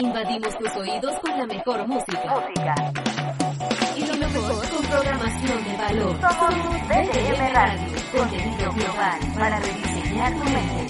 Invadimos 0.00 0.58
tus 0.58 0.76
oídos 0.76 1.18
con 1.20 1.38
la 1.38 1.46
mejor 1.46 1.88
música. 1.88 2.74
Y 3.96 4.06
lo 4.06 4.16
mejor 4.16 4.68
con 4.68 4.84
programación 4.84 5.64
de 5.64 5.76
valor. 5.76 6.20
Somos 6.20 6.88
Radio, 6.88 7.82
contenido 8.12 8.72
global 8.72 9.20
para 9.34 9.58
rediseñar 9.60 10.32
tu 10.34 10.44
mente. 10.44 10.86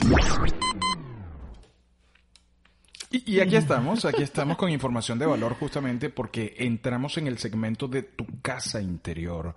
Y, 3.11 3.37
y 3.37 3.41
aquí 3.41 3.57
estamos, 3.57 4.05
aquí 4.05 4.23
estamos 4.23 4.57
con 4.57 4.71
información 4.71 5.19
de 5.19 5.27
valor 5.27 5.55
justamente 5.55 6.11
porque 6.11 6.57
entramos 6.59 7.17
en 7.19 7.29
el 7.29 7.39
segmento 7.39 7.87
de 7.87 8.03
tu 8.03 8.27
casa 8.43 8.81
interior 8.81 9.55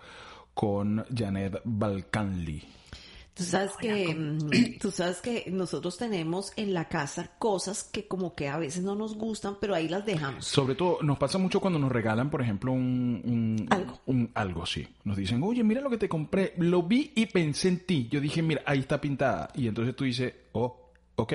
con 0.53 1.05
Janet 1.15 1.61
Balcanli. 1.63 2.78
Tú 3.39 3.45
sabes 3.45 3.71
que 3.79 4.13
mm, 4.13 4.77
tú 4.81 4.91
sabes 4.91 5.21
que 5.21 5.45
nosotros 5.49 5.97
tenemos 5.97 6.51
en 6.57 6.73
la 6.73 6.89
casa 6.89 7.31
cosas 7.39 7.85
que 7.85 8.05
como 8.05 8.35
que 8.35 8.49
a 8.49 8.57
veces 8.57 8.83
no 8.83 8.95
nos 8.95 9.15
gustan, 9.15 9.55
pero 9.61 9.73
ahí 9.75 9.87
las 9.87 10.05
dejamos. 10.05 10.43
Sobre 10.45 10.75
todo, 10.75 10.97
nos 11.01 11.17
pasa 11.17 11.37
mucho 11.37 11.61
cuando 11.61 11.79
nos 11.79 11.89
regalan, 11.89 12.29
por 12.29 12.41
ejemplo, 12.41 12.73
un, 12.73 13.21
un- 13.23 13.67
Algo. 13.69 13.97
un 14.07 14.29
algo, 14.33 14.65
sí. 14.65 14.85
Nos 15.05 15.15
dicen, 15.15 15.41
oye, 15.41 15.63
mira 15.63 15.79
lo 15.79 15.89
que 15.89 15.97
te 15.97 16.09
compré. 16.09 16.53
Lo 16.57 16.83
vi 16.83 17.13
y 17.15 17.27
pensé 17.27 17.69
en 17.69 17.85
ti. 17.85 18.09
Yo 18.11 18.19
dije, 18.19 18.41
mira, 18.41 18.61
ahí 18.65 18.79
está 18.79 18.99
pintada. 18.99 19.49
Y 19.55 19.67
entonces 19.69 19.95
tú 19.95 20.03
dices, 20.03 20.33
oh, 20.51 20.91
ok, 21.15 21.33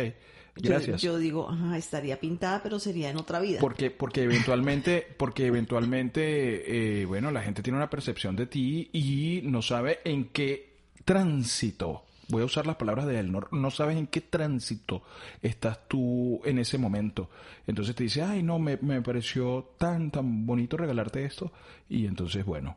gracias. 0.57 1.01
Yo, 1.01 1.17
digo, 1.17 1.49
estaría 1.75 2.21
pintada, 2.21 2.63
pero 2.63 2.79
sería 2.79 3.09
en 3.09 3.17
otra 3.17 3.41
vida. 3.41 3.61
Porque, 3.61 3.91
porque 3.91 4.25
eventualmente, 4.25 5.07
porque 5.17 5.47
eventualmente, 5.47 7.01
eh, 7.01 7.07
bueno, 7.07 7.31
la 7.31 7.41
gente 7.43 7.63
tiene 7.63 7.79
una 7.79 7.89
percepción 7.89 8.37
de 8.37 8.45
ti 8.47 8.91
y 8.93 9.41
no 9.45 9.63
sabe 9.63 10.01
en 10.05 10.27
qué 10.27 10.74
tránsito, 11.05 12.05
voy 12.29 12.43
a 12.43 12.47
usar 12.47 12.67
las 12.67 12.77
palabras 12.77 13.07
de 13.07 13.19
él, 13.19 13.33
no, 13.51 13.71
sabes 13.71 13.97
en 13.97 14.07
qué 14.07 14.21
tránsito 14.21 15.03
estás 15.43 15.89
tú 15.89 16.41
en 16.45 16.59
ese 16.59 16.79
momento. 16.79 17.31
Entonces 17.67 17.95
te 17.95 18.05
dice, 18.05 18.23
ay, 18.23 18.43
no, 18.43 18.59
me, 18.59 18.77
me 18.79 19.01
pareció 19.03 19.73
tan, 19.79 20.11
tan 20.11 20.47
bonito 20.47 20.77
regalarte 20.77 21.25
esto. 21.25 21.53
Y 21.89 22.07
entonces, 22.07 22.45
bueno, 22.45 22.77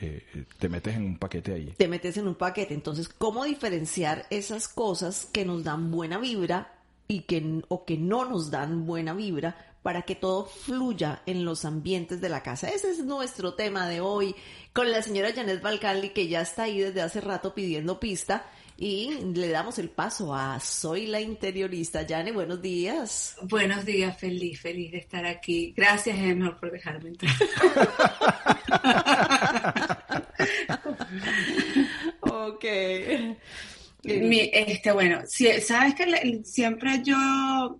eh, 0.00 0.46
te 0.58 0.68
metes 0.68 0.96
en 0.96 1.04
un 1.04 1.18
paquete 1.18 1.54
ahí. 1.54 1.74
Te 1.76 1.88
metes 1.88 2.16
en 2.16 2.26
un 2.26 2.34
paquete. 2.34 2.74
Entonces, 2.74 3.08
¿cómo 3.08 3.44
diferenciar 3.44 4.26
esas 4.30 4.68
cosas 4.68 5.26
que 5.26 5.44
nos 5.44 5.64
dan 5.64 5.90
buena 5.90 6.18
vibra 6.18 6.74
y 7.06 7.20
que 7.20 7.62
o 7.68 7.84
que 7.84 7.98
no 7.98 8.28
nos 8.28 8.50
dan 8.50 8.86
buena 8.86 9.12
vibra 9.12 9.71
para 9.82 10.02
que 10.02 10.14
todo 10.14 10.46
fluya 10.46 11.22
en 11.26 11.44
los 11.44 11.64
ambientes 11.64 12.20
de 12.20 12.28
la 12.28 12.42
casa? 12.42 12.68
Ese 12.68 12.90
es 12.90 13.04
nuestro 13.04 13.54
tema 13.54 13.88
de 13.88 14.00
hoy 14.00 14.34
con 14.72 14.90
la 14.90 15.02
señora 15.02 15.32
Janet 15.34 15.62
Balcali 15.62 16.10
que 16.10 16.28
ya 16.28 16.42
está 16.42 16.64
ahí 16.64 16.80
desde 16.80 17.02
hace 17.02 17.20
rato 17.20 17.54
pidiendo 17.54 18.00
pista 18.00 18.46
y 18.76 19.10
le 19.34 19.50
damos 19.50 19.78
el 19.78 19.90
paso 19.90 20.34
a 20.34 20.58
Soy 20.58 21.06
la 21.06 21.20
interiorista. 21.20 22.04
Janet, 22.08 22.34
buenos 22.34 22.60
días. 22.60 23.36
Buenos 23.42 23.84
días, 23.84 24.18
feliz, 24.18 24.60
feliz 24.60 24.90
de 24.92 24.98
estar 24.98 25.24
aquí. 25.26 25.72
Gracias, 25.76 26.18
Emma, 26.18 26.58
por 26.58 26.72
dejarme 26.72 27.10
entrar. 27.10 27.32
Ok. 32.20 32.64
Mi- 34.04 34.50
este, 34.52 34.90
bueno, 34.90 35.20
si- 35.28 35.60
sabes 35.60 35.94
que 35.94 36.06
le- 36.06 36.42
siempre 36.44 37.02
yo 37.04 37.16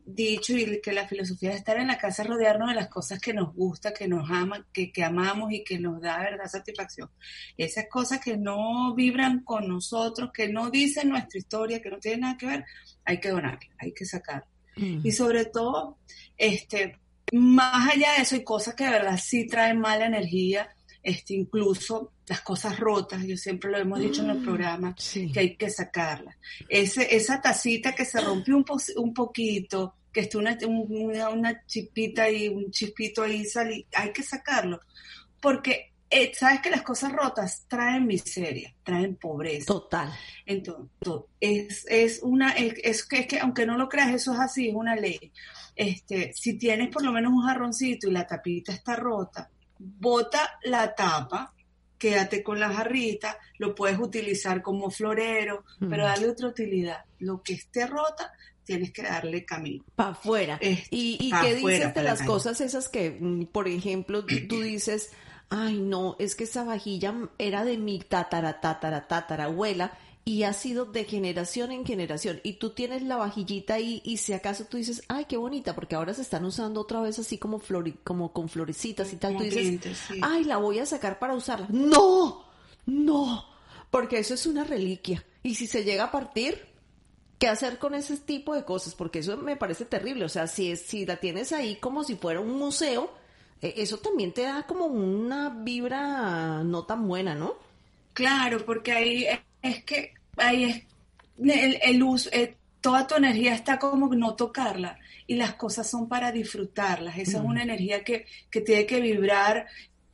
he 0.06 0.12
dicho 0.12 0.56
y 0.56 0.80
que 0.80 0.92
la 0.92 1.08
filosofía 1.08 1.50
de 1.50 1.56
estar 1.56 1.76
en 1.78 1.88
la 1.88 1.98
casa 1.98 2.22
es 2.22 2.28
rodearnos 2.28 2.68
de 2.68 2.76
las 2.76 2.88
cosas 2.88 3.18
que 3.20 3.34
nos 3.34 3.52
gusta, 3.54 3.92
que 3.92 4.06
nos 4.06 4.30
aman, 4.30 4.64
que, 4.72 4.92
que 4.92 5.02
amamos 5.02 5.52
y 5.52 5.64
que 5.64 5.80
nos 5.80 6.00
da 6.00 6.20
verdad 6.20 6.46
satisfacción. 6.46 7.10
Esas 7.56 7.86
cosas 7.90 8.20
que 8.20 8.36
no 8.36 8.94
vibran 8.94 9.42
con 9.42 9.66
nosotros, 9.66 10.30
que 10.32 10.48
no 10.48 10.70
dicen 10.70 11.08
nuestra 11.08 11.38
historia, 11.38 11.82
que 11.82 11.90
no 11.90 11.98
tienen 11.98 12.20
nada 12.20 12.36
que 12.38 12.46
ver, 12.46 12.64
hay 13.04 13.18
que 13.18 13.30
donarlas, 13.30 13.68
hay 13.78 13.92
que 13.92 14.04
sacarlas. 14.04 14.48
Y 15.04 15.10
sobre 15.12 15.44
todo, 15.46 15.98
este, 16.38 16.98
más 17.32 17.94
allá 17.94 18.12
de 18.16 18.22
eso, 18.22 18.36
hay 18.36 18.44
cosas 18.44 18.74
que 18.74 18.84
de 18.84 18.90
verdad 18.90 19.18
sí 19.22 19.46
traen 19.46 19.80
mala 19.80 20.06
energía, 20.06 20.68
este, 21.02 21.34
incluso 21.34 22.12
las 22.32 22.40
cosas 22.42 22.78
rotas, 22.78 23.22
yo 23.24 23.36
siempre 23.36 23.70
lo 23.70 23.78
hemos 23.78 24.00
dicho 24.00 24.22
en 24.22 24.30
el 24.30 24.42
programa, 24.42 24.94
Sí. 24.98 25.30
que 25.32 25.40
hay 25.40 25.56
que 25.56 25.68
sacarlas. 25.70 26.36
Ese, 26.68 27.14
esa 27.14 27.40
tacita 27.40 27.94
que 27.94 28.04
se 28.04 28.20
rompió 28.20 28.56
un, 28.56 28.64
pos- 28.64 28.92
un 28.96 29.12
poquito, 29.12 29.94
que 30.12 30.20
está 30.20 30.38
una, 30.38 30.56
un- 30.66 30.86
una, 30.90 31.28
una 31.30 31.64
chispita 31.66 32.28
y 32.30 32.48
un 32.48 32.70
chispito 32.70 33.22
ahí, 33.22 33.44
salí, 33.44 33.86
hay 33.94 34.12
que 34.12 34.22
sacarlo. 34.22 34.80
Porque 35.40 35.92
eh, 36.14 36.30
sabes 36.34 36.60
que 36.60 36.68
las 36.70 36.82
cosas 36.82 37.10
rotas 37.12 37.64
traen 37.68 38.06
miseria, 38.06 38.74
traen 38.84 39.16
pobreza. 39.16 39.64
Total. 39.66 40.10
Entonces, 40.44 40.90
to- 41.00 41.28
es, 41.40 41.86
es 41.88 42.20
una, 42.22 42.50
es, 42.52 42.74
es 42.82 43.04
que, 43.06 43.20
es 43.20 43.26
que 43.26 43.40
aunque 43.40 43.64
no 43.66 43.76
lo 43.78 43.88
creas, 43.88 44.12
eso 44.14 44.32
es 44.34 44.40
así, 44.40 44.68
es 44.68 44.74
una 44.74 44.94
ley. 44.94 45.32
Este, 45.74 46.32
si 46.34 46.58
tienes 46.58 46.88
por 46.90 47.02
lo 47.02 47.12
menos 47.12 47.32
un 47.32 47.42
jarroncito 47.46 48.08
y 48.08 48.12
la 48.12 48.26
tapita 48.26 48.72
está 48.72 48.94
rota, 48.96 49.48
bota 49.78 50.58
la 50.64 50.94
tapa, 50.94 51.52
quédate 52.02 52.42
con 52.42 52.58
la 52.58 52.68
jarrita, 52.72 53.38
lo 53.58 53.74
puedes 53.76 53.98
utilizar 54.00 54.60
como 54.60 54.90
florero, 54.90 55.64
pero 55.78 56.02
Mm. 56.02 56.06
darle 56.06 56.28
otra 56.30 56.48
utilidad. 56.48 56.98
Lo 57.20 57.40
que 57.42 57.52
esté 57.52 57.86
rota, 57.86 58.32
tienes 58.64 58.92
que 58.92 59.02
darle 59.02 59.44
camino. 59.44 59.84
para 59.94 60.10
afuera. 60.10 60.58
Es 60.60 60.88
¿Y, 60.90 61.16
y 61.20 61.30
qué 61.30 61.54
dices 61.54 61.94
de 61.94 62.02
las 62.02 62.20
la 62.20 62.26
cosas 62.26 62.60
esas 62.60 62.88
que, 62.88 63.10
mm, 63.20 63.46
por 63.52 63.68
ejemplo, 63.68 64.24
tú 64.24 64.34
tú 64.48 64.60
dices, 64.72 65.12
ay 65.48 65.78
no, 65.80 66.16
es 66.18 66.34
que 66.34 66.44
esa 66.44 66.64
vajilla 66.64 67.14
era 67.38 67.64
de 67.64 67.78
mi 67.78 68.00
tatara, 68.00 68.60
tatara, 68.60 69.06
tatara 69.06 69.44
abuela 69.44 69.92
y 70.24 70.44
ha 70.44 70.52
sido 70.52 70.84
de 70.84 71.04
generación 71.04 71.72
en 71.72 71.84
generación 71.84 72.40
y 72.44 72.54
tú 72.54 72.70
tienes 72.70 73.02
la 73.02 73.16
vajillita 73.16 73.74
ahí 73.74 74.00
y 74.04 74.18
si 74.18 74.32
acaso 74.32 74.64
tú 74.66 74.76
dices, 74.76 75.02
ay 75.08 75.24
qué 75.26 75.36
bonita, 75.36 75.74
porque 75.74 75.96
ahora 75.96 76.14
se 76.14 76.22
están 76.22 76.44
usando 76.44 76.80
otra 76.80 77.00
vez 77.00 77.18
así 77.18 77.38
como 77.38 77.60
flori- 77.60 77.98
como 78.04 78.32
con 78.32 78.48
florecitas 78.48 79.12
y 79.12 79.16
tal, 79.16 79.36
tú 79.36 79.38
Como 79.38 79.44
dices, 79.44 79.62
dientes, 79.62 79.98
sí. 79.98 80.20
ay 80.20 80.44
la 80.44 80.58
voy 80.58 80.78
a 80.78 80.86
sacar 80.86 81.18
para 81.18 81.34
usarla. 81.34 81.66
No, 81.68 82.44
no, 82.86 83.44
porque 83.90 84.18
eso 84.18 84.34
es 84.34 84.46
una 84.46 84.64
reliquia 84.64 85.24
y 85.42 85.54
si 85.56 85.66
se 85.66 85.84
llega 85.84 86.04
a 86.04 86.10
partir, 86.12 86.66
qué 87.38 87.48
hacer 87.48 87.78
con 87.78 87.94
ese 87.94 88.16
tipo 88.18 88.54
de 88.54 88.64
cosas, 88.64 88.94
porque 88.94 89.20
eso 89.20 89.36
me 89.36 89.56
parece 89.56 89.84
terrible. 89.84 90.24
O 90.24 90.28
sea, 90.28 90.46
si, 90.46 90.70
es, 90.70 90.82
si 90.82 91.06
la 91.06 91.16
tienes 91.16 91.52
ahí 91.52 91.76
como 91.76 92.04
si 92.04 92.16
fuera 92.16 92.40
un 92.40 92.56
museo, 92.58 93.10
eh, 93.60 93.74
eso 93.78 93.98
también 93.98 94.32
te 94.32 94.42
da 94.42 94.64
como 94.66 94.86
una 94.86 95.50
vibra 95.50 96.62
no 96.64 96.84
tan 96.84 97.08
buena, 97.08 97.34
¿no? 97.34 97.54
Claro, 98.14 98.64
porque 98.66 98.92
ahí 98.92 99.26
es, 99.62 99.84
que 99.84 100.14
ahí 100.36 100.64
es 100.64 100.82
el, 101.38 101.78
el 101.82 102.02
uso, 102.02 102.28
eh, 102.32 102.56
toda 102.80 103.06
tu 103.06 103.14
energía 103.14 103.54
está 103.54 103.78
como 103.78 104.14
no 104.14 104.34
tocarla 104.34 104.98
y 105.26 105.36
las 105.36 105.54
cosas 105.54 105.88
son 105.88 106.08
para 106.08 106.32
disfrutarlas. 106.32 107.16
Esa 107.18 107.38
es 107.38 107.44
una 107.44 107.62
energía 107.62 108.02
que, 108.04 108.26
que 108.50 108.60
tiene 108.60 108.86
que 108.86 109.00
vibrar 109.00 109.66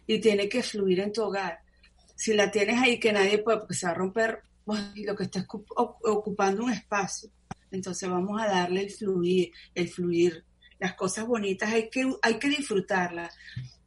y 0.07 0.19
tiene 0.21 0.49
que 0.49 0.63
fluir 0.63 1.01
en 1.01 1.13
tu 1.13 1.23
hogar. 1.23 1.61
Si 2.15 2.35
la 2.35 2.51
tienes 2.51 2.81
ahí 2.81 2.99
que 2.99 3.13
nadie 3.13 3.39
puede, 3.39 3.59
porque 3.59 3.75
se 3.75 3.87
va 3.87 3.93
a 3.93 3.97
romper, 3.97 4.43
y 4.95 5.05
lo 5.05 5.17
que 5.17 5.25
está 5.25 5.41
ocu- 5.47 5.65
oc- 5.77 5.97
ocupando 6.05 6.65
un 6.65 6.73
espacio. 6.73 7.31
Entonces 7.71 8.09
vamos 8.09 8.41
a 8.41 8.47
darle 8.49 8.83
el 8.83 8.91
fluir, 8.91 9.51
el 9.75 9.89
fluir. 9.89 10.45
Las 10.79 10.95
cosas 10.95 11.27
bonitas 11.27 11.71
hay 11.73 11.89
que, 11.89 12.11
hay 12.23 12.39
que 12.39 12.49
disfrutarlas. 12.49 13.35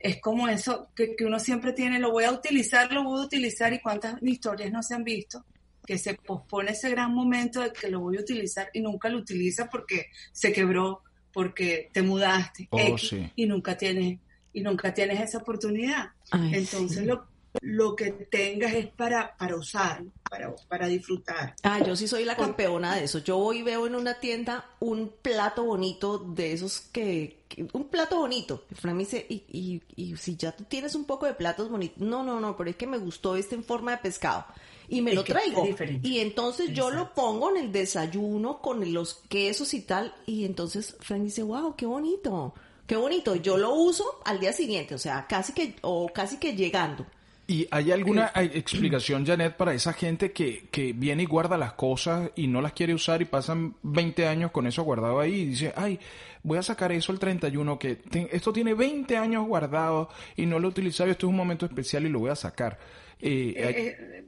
Es 0.04 0.20
como 0.20 0.48
eso 0.48 0.90
que, 0.96 1.16
que 1.16 1.26
uno 1.26 1.40
siempre 1.40 1.74
tiene, 1.74 2.00
lo 2.00 2.12
voy 2.12 2.24
a 2.24 2.32
utilizar, 2.32 2.92
lo 2.92 3.04
voy 3.04 3.22
a 3.22 3.26
utilizar 3.26 3.74
y 3.74 3.80
cuántas 3.80 4.22
historias 4.22 4.72
no 4.72 4.82
se 4.84 4.96
han 4.96 5.04
visto 5.04 5.46
que 5.86 5.98
se 5.98 6.14
pospone 6.14 6.72
ese 6.72 6.90
gran 6.90 7.14
momento 7.14 7.62
de 7.62 7.74
que 7.74 7.90
lo 7.90 8.00
voy 8.00 8.18
a 8.18 8.22
utilizar 8.22 8.70
y 8.74 8.82
nunca 8.82 9.10
lo 9.10 9.18
utiliza 9.18 9.68
porque 9.70 10.08
se 10.32 10.54
quebró, 10.54 11.02
porque 11.34 11.90
te 11.92 12.02
mudaste 12.02 12.68
Oh, 12.72 12.80
X, 12.80 13.10
sí. 13.10 13.32
y 13.36 13.46
nunca 13.46 13.78
tienes 13.78 14.20
y 14.54 14.62
nunca 14.62 14.94
tienes 14.94 15.20
esa 15.22 15.40
oportunidad. 15.40 16.10
Ay, 16.30 16.52
Entonces 16.56 17.00
sí. 17.00 17.06
lo, 17.06 17.26
lo 17.62 17.96
que 17.96 18.12
tengas 18.12 18.74
es 18.74 18.88
para, 18.88 19.36
para 19.38 19.56
usarlo. 19.58 20.12
para, 20.30 20.56
para 20.70 20.88
disfrutar. 20.88 21.54
Ah, 21.64 21.84
yo 21.86 21.96
sí 21.96 22.08
soy 22.08 22.24
la 22.24 22.38
campeona 22.38 22.96
de 22.96 23.04
eso. 23.04 23.20
Yo 23.20 23.38
voy 23.38 23.60
y 23.60 23.64
veo 23.64 23.86
en 23.88 23.96
una 23.96 24.20
tienda 24.20 24.66
un 24.80 25.12
plato 25.22 25.64
bonito 25.66 26.18
de 26.20 26.54
esos 26.54 26.80
que... 26.80 27.44
que- 27.50 27.68
un 27.74 27.90
plato 27.90 28.18
bonito. 28.18 28.64
Fran 28.74 28.96
me 28.96 29.04
dice, 29.04 29.26
y, 29.28 29.44
y, 29.52 29.82
y 29.96 30.16
si 30.16 30.38
ya 30.38 30.54
tú 30.56 30.64
tienes 30.64 30.96
un 30.96 31.04
poco 31.06 31.26
de 31.26 31.34
platos 31.34 31.70
bonitos. 31.70 31.98
No, 32.00 32.24
no, 32.24 32.40
no, 32.40 32.56
pero 32.56 32.70
es 32.70 32.78
que 32.78 32.88
me 32.88 32.98
gustó 32.98 33.36
este 33.36 33.56
en 33.56 33.64
forma 33.66 33.92
de 33.92 33.98
pescado. 33.98 34.46
Y 34.88 35.02
me 35.02 35.12
Es 35.12 35.16
lo 35.18 35.24
traigo. 35.26 35.68
Y 36.04 36.20
entonces 36.20 36.72
yo 36.74 36.90
lo 36.92 37.14
pongo 37.14 37.50
en 37.50 37.58
el 37.66 37.72
desayuno 37.72 38.62
con 38.62 38.94
los 38.94 39.16
quesos 39.30 39.74
y 39.74 39.82
tal. 39.82 40.14
Y 40.26 40.46
entonces 40.46 40.96
Fran 41.02 41.24
dice, 41.26 41.44
wow, 41.44 41.76
qué 41.76 41.86
bonito. 41.86 42.54
Qué 42.88 42.96
bonito. 42.98 43.36
Yo 43.36 43.58
lo 43.58 43.74
uso 43.74 44.06
al 44.26 44.40
día 44.42 44.52
siguiente, 44.54 44.96
o 44.96 44.98
sea, 44.98 45.26
casi 45.28 45.54
que, 45.54 45.76
o 45.82 46.10
casi 46.14 46.38
que 46.38 46.56
llegando. 46.56 47.06
¿Y 47.52 47.68
hay 47.70 47.92
alguna 47.92 48.32
hay 48.34 48.46
explicación, 48.54 49.26
Janet, 49.26 49.58
para 49.58 49.74
esa 49.74 49.92
gente 49.94 50.32
que, 50.32 50.68
que 50.72 50.94
viene 50.94 51.24
y 51.24 51.26
guarda 51.26 51.58
las 51.58 51.74
cosas 51.74 52.32
y 52.36 52.48
no 52.48 52.62
las 52.62 52.72
quiere 52.74 52.94
usar 52.94 53.22
y 53.22 53.26
pasan 53.26 53.76
20 53.84 54.26
años 54.28 54.52
con 54.52 54.68
eso 54.68 54.84
guardado 54.84 55.20
ahí 55.20 55.34
y 55.42 55.46
dice, 55.48 55.74
ay, 55.76 56.00
voy 56.44 56.58
a 56.58 56.64
sacar 56.64 56.92
eso 56.94 57.12
el 57.12 57.20
31, 57.20 57.78
que 57.78 57.96
te- 57.98 58.34
esto 58.36 58.54
tiene 58.54 58.74
20 58.74 59.18
años 59.18 59.46
guardado 59.48 60.10
y 60.38 60.46
no 60.46 60.60
lo 60.60 60.68
he 60.68 60.72
utilizado, 60.72 61.10
esto 61.12 61.26
es 61.28 61.30
un 61.30 61.36
momento 61.36 61.66
especial 61.66 62.06
y 62.06 62.10
lo 62.10 62.20
voy 62.20 62.30
a 62.30 62.36
sacar? 62.36 62.80
Eh, 63.20 63.54
hay- 63.58 63.74
Eh, 63.76 63.98
eh, 64.00 64.26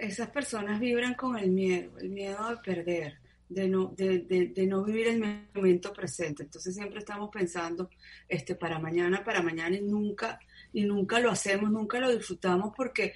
esas 0.00 0.30
personas 0.30 0.80
vibran 0.80 1.12
con 1.14 1.36
el 1.38 1.50
miedo, 1.50 1.98
el 2.00 2.08
miedo 2.10 2.48
de 2.48 2.56
perder, 2.56 3.18
de 3.48 3.68
no, 3.68 3.92
de, 3.96 4.20
de- 4.20 4.46
de 4.46 4.66
no 4.66 4.82
vivir 4.82 5.08
el 5.08 5.22
momento 5.54 5.92
presente. 5.92 6.42
Entonces 6.44 6.74
siempre 6.74 7.00
estamos 7.00 7.28
pensando 7.30 7.90
este, 8.28 8.54
para 8.54 8.78
mañana, 8.78 9.22
para 9.22 9.42
mañana 9.42 9.76
y 9.76 9.82
nunca, 9.82 10.40
y 10.72 10.84
nunca 10.84 11.18
lo 11.20 11.30
hacemos, 11.30 11.70
nunca 11.70 11.98
lo 12.00 12.10
disfrutamos 12.14 12.72
porque 12.76 13.12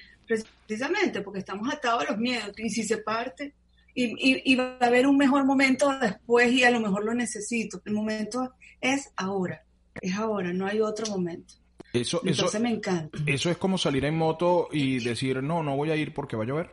precisamente 0.66 1.20
porque 1.22 1.38
estamos 1.40 1.72
atados 1.72 2.04
a 2.06 2.10
los 2.12 2.18
miedos. 2.18 2.52
Y 2.58 2.68
si 2.70 2.82
se 2.84 2.98
parte, 2.98 3.54
y, 3.94 4.04
y- 4.04 4.42
y 4.44 4.54
va 4.56 4.76
a 4.80 4.86
haber 4.86 5.06
un 5.06 5.16
mejor 5.16 5.44
momento 5.44 5.96
después 5.98 6.52
y 6.52 6.64
a 6.64 6.70
lo 6.70 6.80
mejor 6.80 7.04
lo 7.04 7.14
necesito. 7.14 7.80
El 7.84 7.92
momento 7.94 8.52
es 8.80 9.10
ahora, 9.16 9.62
es 10.00 10.14
ahora, 10.14 10.52
no 10.52 10.66
hay 10.66 10.80
otro 10.80 11.06
momento. 11.06 11.54
eso, 11.92 12.18
eso, 12.18 12.28
Entonces 12.28 12.60
me 12.60 12.70
encanta. 12.70 13.18
eso 13.26 13.50
es 13.50 13.56
como 13.56 13.78
salir 13.78 14.04
en 14.04 14.16
moto 14.18 14.68
y 14.70 15.02
decir, 15.02 15.42
no, 15.42 15.62
no 15.62 15.76
voy 15.76 15.90
a 15.90 15.96
ir 15.96 16.12
porque 16.12 16.36
va 16.36 16.42
a 16.44 16.46
llover. 16.46 16.70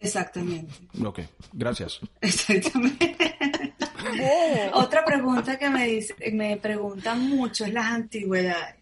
Exactamente. 0.00 0.72
Ok, 1.04 1.20
gracias. 1.52 1.98
Exactamente. 2.20 3.16
Otra 4.74 5.04
pregunta 5.04 5.58
que 5.58 5.68
me 5.70 5.86
dice, 5.86 6.14
me 6.32 6.56
preguntan 6.56 7.28
mucho 7.28 7.64
es 7.64 7.72
las 7.72 7.86
antigüedades. 7.86 8.76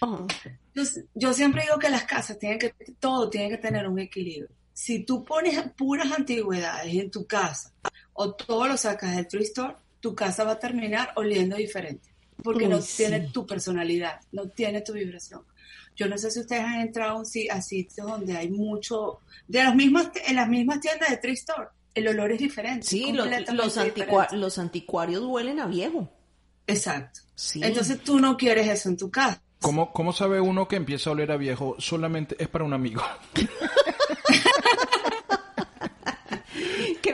Oh. 0.00 0.26
Yo, 0.74 0.82
yo 1.14 1.32
siempre 1.32 1.62
digo 1.62 1.78
que 1.78 1.88
las 1.88 2.04
casas 2.04 2.38
tienen 2.38 2.58
que, 2.58 2.74
todo 2.98 3.30
tiene 3.30 3.50
que 3.50 3.58
tener 3.58 3.88
un 3.88 3.98
equilibrio. 3.98 4.48
Si 4.72 5.04
tú 5.04 5.24
pones 5.24 5.58
puras 5.72 6.12
antigüedades 6.12 6.94
en 6.94 7.10
tu 7.10 7.26
casa 7.26 7.72
o 8.12 8.34
todo 8.34 8.68
lo 8.68 8.76
sacas 8.76 9.16
del 9.16 9.26
tree 9.26 9.44
store, 9.44 9.76
tu 10.00 10.14
casa 10.14 10.44
va 10.44 10.52
a 10.52 10.58
terminar 10.58 11.12
oliendo 11.16 11.56
diferente. 11.56 12.10
Porque 12.42 12.64
Uy, 12.64 12.70
no 12.70 12.82
sí. 12.82 12.98
tiene 12.98 13.20
tu 13.32 13.46
personalidad, 13.46 14.20
no 14.32 14.48
tiene 14.48 14.82
tu 14.82 14.92
vibración. 14.92 15.42
Yo 15.96 16.06
no 16.06 16.18
sé 16.18 16.30
si 16.30 16.40
ustedes 16.40 16.62
han 16.62 16.80
entrado 16.80 17.22
a 17.22 17.62
sitios 17.62 18.06
donde 18.06 18.36
hay 18.36 18.50
mucho, 18.50 19.20
de 19.48 19.64
los 19.64 19.74
mismos, 19.74 20.10
en 20.26 20.36
las 20.36 20.46
mismas 20.46 20.80
tiendas 20.80 21.08
de 21.08 21.16
tree 21.16 21.32
store, 21.32 21.68
el 21.94 22.08
olor 22.08 22.32
es 22.32 22.38
diferente. 22.38 22.86
Sí, 22.86 23.12
los, 23.12 23.26
los, 23.26 23.74
diferente. 23.74 24.36
los 24.36 24.58
anticuarios 24.58 25.24
huelen 25.24 25.58
a 25.58 25.66
viejo. 25.66 26.12
Exacto. 26.66 27.20
Sí. 27.34 27.60
Entonces 27.62 28.00
tú 28.00 28.20
no 28.20 28.36
quieres 28.36 28.68
eso 28.68 28.90
en 28.90 28.98
tu 28.98 29.10
casa. 29.10 29.40
¿Cómo, 29.60 29.92
¿Cómo 29.92 30.12
sabe 30.12 30.40
uno 30.40 30.68
que 30.68 30.76
empieza 30.76 31.10
a 31.10 31.14
oler 31.14 31.32
a 31.32 31.36
viejo? 31.36 31.76
Solamente 31.78 32.36
es 32.38 32.48
para 32.48 32.64
un 32.64 32.72
amigo. 32.72 33.02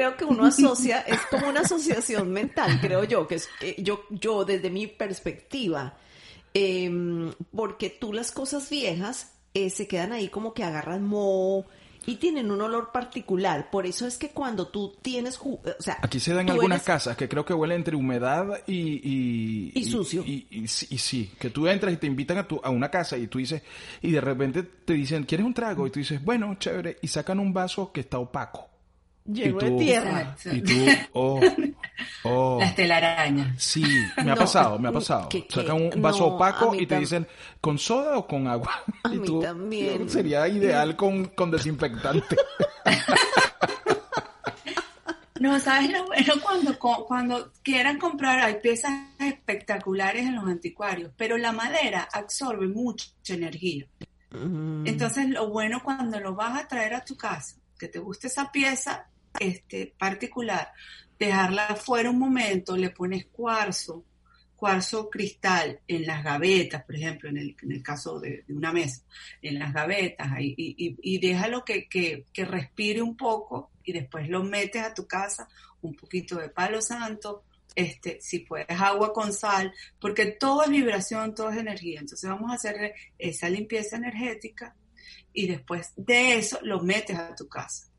creo 0.02 0.16
que 0.16 0.24
uno 0.24 0.46
asocia, 0.46 1.00
es 1.02 1.20
como 1.30 1.48
una 1.48 1.60
asociación 1.60 2.32
mental, 2.32 2.80
creo 2.80 3.04
yo, 3.04 3.28
que 3.28 3.36
es 3.36 3.48
que 3.60 3.76
yo, 3.78 4.04
yo 4.10 4.44
desde 4.44 4.70
mi 4.70 4.86
perspectiva, 4.86 5.94
em, 6.54 7.32
porque 7.54 7.90
tú 7.90 8.12
las 8.12 8.32
cosas 8.32 8.68
viejas 8.68 9.32
eh, 9.54 9.70
se 9.70 9.86
quedan 9.86 10.12
ahí 10.12 10.28
como 10.28 10.54
que 10.54 10.64
agarran 10.64 11.04
moho 11.06 11.66
y 12.06 12.16
tienen 12.16 12.50
un 12.50 12.60
olor 12.60 12.90
particular. 12.92 13.70
Por 13.70 13.86
eso 13.86 14.06
es 14.06 14.16
que 14.18 14.30
cuando 14.30 14.68
tú 14.68 14.94
tienes, 15.02 15.38
ju- 15.38 15.60
o 15.78 15.82
sea, 15.82 15.98
Aquí 16.02 16.18
se 16.20 16.34
dan 16.34 16.48
algunas 16.50 16.78
eres- 16.78 16.86
casas 16.86 17.16
que 17.16 17.28
creo 17.28 17.44
que 17.44 17.54
huele 17.54 17.74
entre 17.74 17.96
humedad 17.96 18.46
y... 18.66 19.00
Y, 19.72 19.72
Y 19.74 19.84
sucio. 19.84 20.22
Y, 20.26 20.46
y- 20.50 20.64
y 20.64 20.68
sí- 20.68 20.86
y 20.90 20.98
sí, 20.98 21.30
que 21.38 21.50
tú 21.50 21.66
entras 21.68 21.92
y 21.92 21.96
te 21.96 22.06
invitan 22.06 22.38
a, 22.38 22.48
tu, 22.48 22.60
a 22.62 22.70
una 22.70 22.90
casa 22.90 23.16
y 23.16 23.26
tú 23.28 23.38
dices... 23.38 23.62
Y 24.00 24.10
de 24.12 24.20
repente 24.20 24.62
te 24.62 24.94
dicen, 24.94 25.24
¿quieres 25.24 25.46
un 25.46 25.54
trago? 25.54 25.86
Y 25.86 25.90
tú 25.90 25.98
dices, 26.00 26.22
bueno, 26.24 26.54
chévere. 26.58 26.98
Y 27.02 27.08
sacan 27.08 27.38
un 27.38 27.52
vaso 27.52 27.92
que 27.92 28.00
está 28.00 28.18
opaco. 28.18 28.68
de 29.24 29.52
tú- 29.52 29.78
tierra. 29.78 30.34
Exacto. 30.36 30.56
Y 30.56 30.60
tú, 30.62 30.72
oh, 31.12 31.40
oh. 32.24 32.58
Las 32.60 32.74
telarañas. 32.74 33.62
Sí, 33.62 33.82
me 34.16 34.22
ha 34.22 34.24
No, 34.34 34.36
pasado, 34.36 34.78
me 34.78 34.88
ha 34.88 34.92
pasado. 34.92 35.28
que- 35.28 35.46
que- 35.46 35.54
Sacan 35.54 35.90
un 35.94 36.02
vaso 36.02 36.20
no, 36.20 36.26
opaco 36.36 36.74
y 36.74 36.86
te 36.86 36.98
dicen, 36.98 37.26
¿con 37.60 37.78
soda 37.78 38.16
o 38.18 38.26
con 38.26 38.46
agua? 38.46 38.82
A 39.04 39.08
y 39.14 39.18
mí 39.18 39.26
tú, 39.26 39.40
también. 39.40 40.08
Sería 40.10 40.46
ideal 40.48 40.96
con, 40.96 41.26
con 41.26 41.50
desinfectante. 41.50 42.36
No, 45.40 45.58
¿sabes 45.58 45.90
lo 45.90 46.06
bueno? 46.06 46.34
Cuando, 46.40 46.78
cuando 46.78 47.52
quieran 47.64 47.98
comprar, 47.98 48.38
hay 48.38 48.60
piezas 48.60 48.92
espectaculares 49.18 50.24
en 50.24 50.36
los 50.36 50.44
anticuarios, 50.44 51.10
pero 51.16 51.36
la 51.36 51.50
madera 51.50 52.08
absorbe 52.12 52.68
mucha 52.68 53.06
energía. 53.28 53.86
Mm. 54.30 54.86
Entonces, 54.86 55.28
lo 55.30 55.48
bueno 55.48 55.80
cuando 55.82 56.20
lo 56.20 56.34
vas 56.36 56.60
a 56.62 56.68
traer 56.68 56.94
a 56.94 57.04
tu 57.04 57.16
casa, 57.16 57.56
que 57.76 57.88
te 57.88 57.98
guste 57.98 58.28
esa 58.28 58.52
pieza 58.52 59.08
este, 59.40 59.92
particular, 59.98 60.70
dejarla 61.26 61.76
fuera 61.76 62.10
un 62.10 62.18
momento, 62.18 62.76
le 62.76 62.90
pones 62.90 63.26
cuarzo, 63.26 64.04
cuarzo 64.56 65.08
cristal 65.10 65.80
en 65.88 66.06
las 66.06 66.22
gavetas, 66.22 66.84
por 66.84 66.96
ejemplo, 66.96 67.28
en 67.28 67.36
el, 67.36 67.56
en 67.62 67.72
el 67.72 67.82
caso 67.82 68.20
de, 68.20 68.44
una 68.48 68.72
mesa, 68.72 69.02
en 69.40 69.58
las 69.58 69.72
gavetas, 69.72 70.28
y, 70.40 70.54
y, 70.56 70.96
y 71.02 71.18
déjalo 71.18 71.64
que, 71.64 71.88
que, 71.88 72.26
que 72.32 72.44
respire 72.44 73.02
un 73.02 73.16
poco 73.16 73.70
y 73.84 73.92
después 73.92 74.28
lo 74.28 74.44
metes 74.44 74.82
a 74.82 74.94
tu 74.94 75.06
casa, 75.06 75.48
un 75.80 75.94
poquito 75.94 76.36
de 76.36 76.48
palo 76.48 76.80
santo, 76.80 77.44
este, 77.74 78.18
si 78.20 78.40
puedes 78.40 78.68
agua 78.80 79.12
con 79.12 79.32
sal, 79.32 79.72
porque 80.00 80.26
todo 80.26 80.64
es 80.64 80.70
vibración, 80.70 81.34
todo 81.34 81.50
es 81.50 81.56
energía. 81.56 82.00
Entonces 82.00 82.28
vamos 82.28 82.50
a 82.50 82.54
hacer 82.54 82.94
esa 83.18 83.48
limpieza 83.48 83.96
energética 83.96 84.74
y 85.32 85.46
después 85.46 85.92
de 85.96 86.36
eso 86.36 86.58
lo 86.62 86.80
metes 86.80 87.16
a 87.16 87.34
tu 87.34 87.48
casa. 87.48 87.91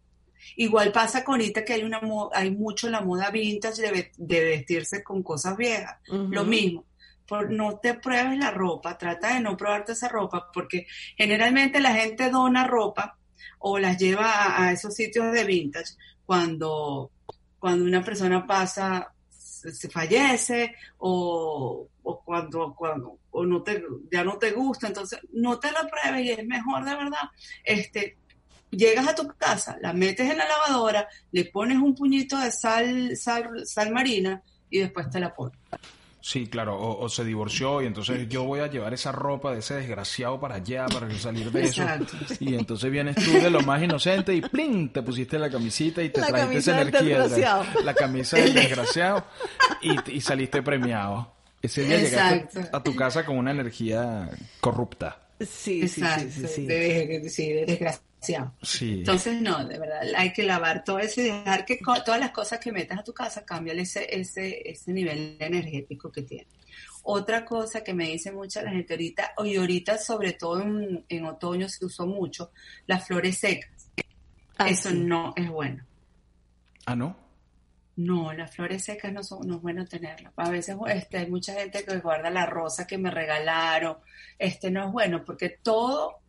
Igual 0.56 0.92
pasa 0.92 1.24
con 1.24 1.36
ahorita 1.42 1.64
que 1.66 1.74
hay 1.74 1.84
una 1.84 2.02
hay 2.34 2.52
mucho 2.52 2.90
la 2.90 3.02
moda 3.02 3.30
vintage 3.32 3.82
de, 3.82 3.92
ve- 3.92 4.12
de 4.18 4.44
vestirse 4.44 5.04
con 5.04 5.24
cosas 5.24 5.56
viejas. 5.58 5.98
Lo 6.32 6.44
mismo. 6.46 6.86
Por, 7.28 7.50
no 7.50 7.78
te 7.80 7.94
pruebes 7.94 8.38
la 8.38 8.52
ropa, 8.52 8.98
trata 8.98 9.34
de 9.34 9.40
no 9.40 9.56
probarte 9.56 9.94
esa 9.94 10.10
ropa, 10.10 10.52
porque 10.54 10.86
generalmente 11.18 11.80
la 11.80 11.94
gente 11.96 12.30
dona 12.30 12.68
ropa 12.68 13.18
o 13.60 13.80
las 13.80 13.98
lleva 13.98 14.30
a, 14.30 14.68
a 14.68 14.72
esos 14.74 14.94
sitios 14.94 15.32
de 15.32 15.44
vintage 15.46 15.94
cuando, 16.26 17.12
cuando 17.60 17.86
una 17.86 18.04
persona 18.04 18.46
pasa, 18.46 19.14
se, 19.30 19.72
se 19.72 19.90
fallece 19.90 20.76
o, 20.98 21.88
o 22.04 22.24
cuando, 22.24 22.76
cuando 22.76 23.18
o 23.32 23.46
no 23.46 23.64
te, 23.64 23.82
ya 24.12 24.24
no 24.24 24.38
te 24.38 24.52
gusta, 24.52 24.88
entonces 24.88 25.20
no 25.32 25.58
te 25.60 25.72
la 25.72 25.88
pruebes 25.88 26.26
y 26.26 26.32
es 26.32 26.46
mejor 26.46 26.84
de 26.84 26.96
verdad. 26.96 27.30
Este, 27.64 28.18
llegas 28.78 29.08
a 29.08 29.16
tu 29.16 29.28
casa, 29.38 29.78
la 29.82 29.94
metes 29.94 30.30
en 30.30 30.38
la 30.38 30.48
lavadora, 30.48 31.08
le 31.32 31.46
pones 31.46 31.78
un 31.78 31.96
puñito 31.96 32.38
de 32.38 32.52
sal, 32.52 33.16
sal, 33.18 33.50
sal 33.66 33.92
marina 33.92 34.42
y 34.70 34.80
después 34.80 35.10
te 35.10 35.20
la 35.20 35.34
pones. 35.34 35.58
Sí, 36.26 36.48
claro, 36.48 36.80
o, 36.80 37.04
o 37.04 37.10
se 37.10 37.26
divorció 37.26 37.82
y 37.82 37.86
entonces 37.86 38.30
yo 38.30 38.46
voy 38.46 38.62
a 38.62 38.68
llevar 38.68 38.94
esa 38.94 39.12
ropa 39.12 39.52
de 39.52 39.60
ese 39.60 39.74
desgraciado 39.74 40.40
para 40.40 40.56
allá 40.56 40.86
para 40.86 41.14
salir 41.20 41.52
de 41.52 41.64
eso. 41.64 41.82
Exacto. 41.82 42.16
Y 42.40 42.56
entonces 42.56 42.90
vienes 42.90 43.18
tú 43.18 43.30
de 43.34 43.50
lo 43.50 43.60
más 43.64 43.84
inocente 43.84 44.34
y 44.34 44.40
¡plin! 44.40 44.94
te 44.94 45.02
pusiste 45.02 45.38
la 45.38 45.50
camisita 45.50 46.02
y 46.02 46.12
te 46.12 46.22
La 46.22 46.28
trajiste 46.28 46.58
esa 46.60 46.72
camisa 46.72 46.78
del 46.78 46.88
energía. 46.88 47.18
de- 47.18 47.24
desgraciado. 47.24 47.66
La 47.84 47.94
camisa 47.94 48.38
del 48.38 48.54
desgraciado 48.54 49.26
y, 49.82 50.12
y 50.16 50.22
saliste 50.22 50.64
premiado. 50.64 51.34
Ese 51.62 51.84
día 51.84 51.98
llegaste 51.98 52.36
Exacto. 52.38 52.78
a 52.78 52.84
tu 52.84 52.96
casa 52.96 53.26
con 53.26 53.38
una 53.38 53.52
energía 53.52 54.30
corrupta. 54.62 55.20
Sí, 55.42 55.90
sí, 55.90 56.02
sí, 56.20 56.32
sí, 56.32 56.48
sí. 56.48 56.66
De, 56.66 57.30
sí, 57.30 57.50
de 57.52 57.66
desgraciado. 57.66 58.06
Sí. 58.62 59.00
Entonces, 59.00 59.42
no, 59.42 59.66
de 59.66 59.78
verdad, 59.80 60.02
hay 60.16 60.34
que 60.34 60.44
lavar 60.44 60.84
todo 60.84 61.00
eso 61.00 61.22
y 61.22 61.26
dejar 61.26 61.66
que 61.66 61.80
todas 62.06 62.20
las 62.20 62.32
cosas 62.32 62.60
que 62.60 62.72
metas 62.72 63.00
a 63.00 63.04
tu 63.04 63.14
casa 63.14 63.46
cambien 63.46 63.80
ese, 63.80 64.08
ese, 64.10 64.62
ese 64.70 64.94
nivel 64.94 65.38
energético 65.40 66.12
que 66.12 66.24
tiene. 66.24 66.48
Otra 67.04 67.44
cosa 67.44 67.84
que 67.84 67.94
me 67.94 68.06
dice 68.06 68.32
mucha 68.32 68.62
la 68.62 68.72
gente 68.72 68.94
ahorita, 68.94 69.34
y 69.44 69.58
ahorita 69.58 69.98
sobre 69.98 70.34
todo 70.34 70.62
en, 70.62 71.06
en 71.10 71.26
otoño 71.26 71.68
se 71.68 71.86
usó 71.86 72.08
mucho, 72.08 72.52
las 72.88 73.06
flores 73.06 73.38
secas. 73.38 73.90
Ah, 74.58 74.70
eso 74.70 74.90
sí. 74.90 75.00
no 75.00 75.34
es 75.36 75.50
bueno. 75.50 75.84
Ah, 76.86 76.96
¿no? 76.96 77.24
No, 77.96 78.34
las 78.34 78.56
flores 78.56 78.84
secas 78.84 79.14
no, 79.14 79.24
son, 79.24 79.48
no 79.48 79.56
es 79.58 79.62
bueno 79.62 79.86
tenerlas. 79.86 80.34
A 80.36 80.50
veces 80.50 80.76
este, 80.88 81.18
hay 81.18 81.30
mucha 81.30 81.54
gente 81.54 81.84
que 81.86 81.98
guarda 81.98 82.30
la 82.30 82.46
rosa 82.46 82.88
que 82.88 82.98
me 82.98 83.12
regalaron. 83.12 83.98
Este 84.40 84.72
no 84.72 84.88
es 84.88 84.92
bueno 84.92 85.24
porque 85.24 85.50
todo, 85.50 86.20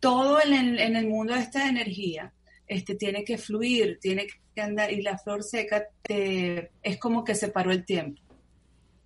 todo 0.00 0.40
en 0.42 0.52
el, 0.52 0.78
en 0.80 0.96
el 0.96 1.06
mundo 1.06 1.34
este 1.34 1.58
de 1.58 1.66
energía 1.66 2.32
este, 2.66 2.94
tiene 2.94 3.24
que 3.24 3.38
fluir, 3.38 3.98
tiene 4.00 4.26
que 4.54 4.60
andar, 4.60 4.92
y 4.92 5.02
la 5.02 5.16
flor 5.18 5.42
seca 5.42 5.84
te, 6.02 6.70
es 6.82 6.98
como 6.98 7.24
que 7.24 7.34
se 7.34 7.48
paró 7.48 7.72
el 7.72 7.84
tiempo. 7.84 8.20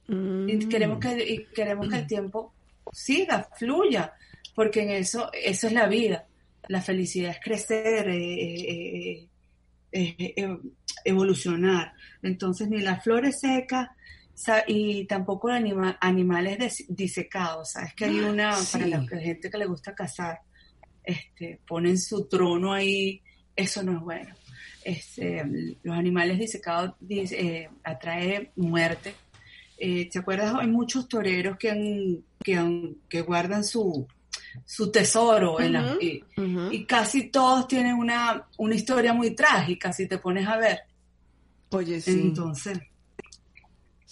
Y 0.09 0.69
queremos 0.69 0.99
que, 0.99 1.25
y 1.27 1.45
queremos 1.55 1.89
que 1.89 1.97
el 1.97 2.07
tiempo 2.07 2.53
siga, 2.93 3.49
fluya, 3.57 4.13
porque 4.55 4.83
en 4.83 4.91
eso, 4.91 5.31
eso 5.33 5.67
es 5.69 5.73
la 5.73 5.87
vida. 5.87 6.27
La 6.69 6.83
felicidad 6.83 7.31
es 7.31 7.41
crecer, 7.43 8.09
eh, 8.09 9.29
eh, 9.93 10.15
eh, 10.37 10.59
evolucionar. 11.05 11.95
Entonces, 12.23 12.69
ni 12.69 12.81
la 12.81 13.01
flor 13.01 13.25
es 13.25 13.41
seca 13.41 13.97
y 14.67 15.07
tampoco 15.07 15.49
anima, 15.49 15.97
animales 16.01 16.85
disecados. 16.89 17.73
Sabes 17.73 17.95
que 17.95 18.07
hay 18.07 18.21
una, 18.21 18.55
para 18.71 18.87
la 18.87 19.07
gente 19.07 19.51
que 19.51 19.59
le 19.59 19.67
gusta 19.67 19.95
cazar, 19.95 20.41
este, 21.05 21.61
ponen 21.67 21.99
su 21.99 22.27
trono 22.27 22.73
ahí, 22.73 23.21
eso 23.57 23.83
no 23.83 23.97
es 23.97 24.01
bueno. 24.01 24.35
Este, 24.85 25.45
los 25.83 25.97
animales 25.97 26.39
disecados 26.39 26.95
eh, 27.09 27.69
atrae 27.85 28.51
muerte. 28.57 29.15
Eh, 29.79 30.09
¿Te 30.11 30.19
acuerdas? 30.19 30.55
Hay 30.59 30.69
muchos 30.69 31.09
toreros 31.09 31.57
que, 31.57 31.71
han, 31.71 32.25
que, 32.43 32.95
que 33.09 33.21
guardan 33.23 33.65
su, 33.65 34.07
su 34.65 34.91
tesoro 34.91 35.61
en 35.61 35.73
la, 35.73 35.97
y, 36.01 36.85
casi 36.85 37.29
todos 37.29 37.67
tienen 37.69 37.95
una, 37.95 38.47
una 38.59 38.75
historia 38.75 39.13
muy 39.13 39.35
trágica 39.35 39.93
si 39.93 40.07
te 40.07 40.19
pones 40.19 40.47
a 40.47 40.57
ver. 40.57 40.81
Oye, 41.71 42.01
sí. 42.01 42.13
Entonces. 42.13 42.79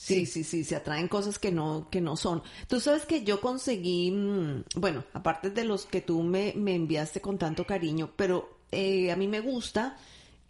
Sí, 0.02 0.24
sí, 0.24 0.44
sí, 0.44 0.64
se 0.64 0.76
atraen 0.76 1.08
cosas 1.08 1.38
que 1.38 1.52
no, 1.52 1.88
que 1.90 2.00
no 2.00 2.16
son. 2.16 2.42
Tú 2.68 2.80
sabes 2.80 3.04
que 3.04 3.22
yo 3.22 3.42
conseguí, 3.42 4.10
mm, 4.10 4.64
bueno, 4.76 5.04
aparte 5.12 5.50
de 5.50 5.64
los 5.64 5.84
que 5.84 6.00
tú 6.00 6.22
me, 6.22 6.54
me 6.56 6.74
enviaste 6.74 7.20
con 7.20 7.36
tanto 7.36 7.66
cariño, 7.66 8.10
pero 8.16 8.60
eh, 8.72 9.12
a 9.12 9.16
mí 9.16 9.28
me 9.28 9.40
gusta 9.40 9.98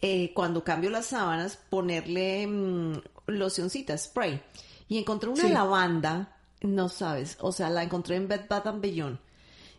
eh, 0.01 0.33
cuando 0.35 0.63
cambio 0.63 0.89
las 0.89 1.07
sábanas 1.07 1.59
ponerle 1.69 2.47
mmm, 2.47 3.01
locioncita, 3.27 3.99
spray. 3.99 4.41
Y 4.89 4.99
encontré 4.99 5.29
una 5.29 5.49
lavanda, 5.49 6.39
no 6.61 6.89
sabes, 6.89 7.37
o 7.41 7.51
sea, 7.51 7.71
la 7.71 7.83
encontré 7.83 8.17
en 8.17 8.29
Bed 8.29 8.43
Bath 8.49 8.69
and 8.69 8.81
Beyond. 8.81 9.19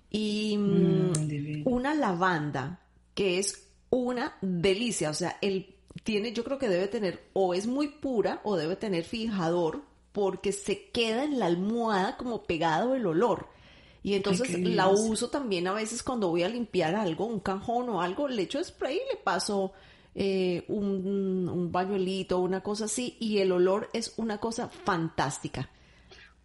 Y 0.10 0.58
mm, 0.58 1.12
mm, 1.12 1.62
una 1.63 1.94
lavanda 1.94 2.82
que 3.16 3.40
es 3.40 3.70
una 3.90 4.36
delicia, 4.42 5.12
o 5.12 5.13
sea, 5.13 5.38
el 5.42 5.75
tiene, 6.03 6.34
yo 6.34 6.43
creo 6.43 6.58
que 6.58 6.70
debe 6.70 6.88
tener, 6.88 7.24
o 7.34 7.53
es 7.53 7.67
muy 7.67 7.88
pura, 7.88 8.41
o 8.43 8.55
debe 8.55 8.75
tener 8.75 9.03
fijador, 9.03 9.81
porque 10.12 10.51
se 10.51 10.89
queda 10.89 11.24
en 11.24 11.39
la 11.39 11.46
almohada 11.46 12.17
como 12.17 12.43
pegado 12.43 12.96
el 12.96 13.05
olor. 13.05 13.48
Y 14.03 14.15
entonces 14.15 14.60
la 14.60 14.88
uso 14.88 15.29
también 15.29 15.67
a 15.67 15.74
veces 15.74 16.01
cuando 16.01 16.29
voy 16.29 16.43
a 16.43 16.50
limpiar 16.50 16.96
algo, 16.96 17.25
un 17.25 17.39
cajón 17.39 17.89
o 17.89 18.01
algo, 18.01 18.27
le 18.27 18.41
echo 18.43 18.63
spray 18.63 18.96
y 18.96 19.13
le 19.13 19.17
paso 19.24 19.74
eh, 20.15 20.65
un, 20.70 21.48
un 21.48 21.72
bañuelito, 21.72 22.39
una 22.39 22.62
cosa 22.62 22.86
así, 22.86 23.15
y 23.20 23.38
el 23.38 23.51
olor 23.51 23.89
es 23.93 24.13
una 24.17 24.39
cosa 24.39 24.70
fantástica. 24.70 25.70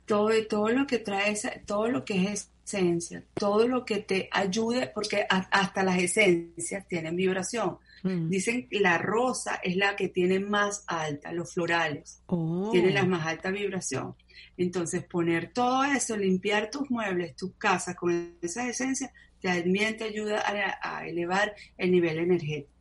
Todo, 0.06 0.30
todo 0.48 0.68
lo 0.70 0.86
que 0.86 0.98
trae, 0.98 1.34
todo 1.66 1.88
lo 1.88 2.04
que 2.04 2.32
es 2.32 2.50
esencia, 2.64 3.24
todo 3.34 3.68
lo 3.68 3.84
que 3.84 3.98
te 3.98 4.28
ayude, 4.32 4.90
porque 4.92 5.26
hasta 5.28 5.82
las 5.84 5.98
esencias 5.98 6.86
tienen 6.88 7.16
vibración. 7.16 7.78
Mm. 8.02 8.28
Dicen 8.28 8.68
la 8.70 8.98
rosa 8.98 9.56
es 9.62 9.76
la 9.76 9.96
que 9.96 10.08
tiene 10.08 10.40
más 10.40 10.84
alta, 10.86 11.32
los 11.32 11.52
florales, 11.52 12.22
oh. 12.26 12.70
tienen 12.72 12.94
la 12.94 13.04
más 13.04 13.26
alta 13.26 13.50
vibración. 13.50 14.14
Entonces 14.56 15.04
poner 15.04 15.52
todo 15.52 15.84
eso, 15.84 16.16
limpiar 16.16 16.70
tus 16.70 16.90
muebles, 16.90 17.36
tus 17.36 17.54
casas 17.54 17.94
con 17.94 18.36
esas 18.42 18.68
esencias, 18.68 19.10
también 19.40 19.96
te 19.96 20.04
ayuda 20.04 20.42
a, 20.82 21.06
elevar 21.06 21.54
el 21.76 21.92
nivel 21.92 22.18
energético. 22.18 22.75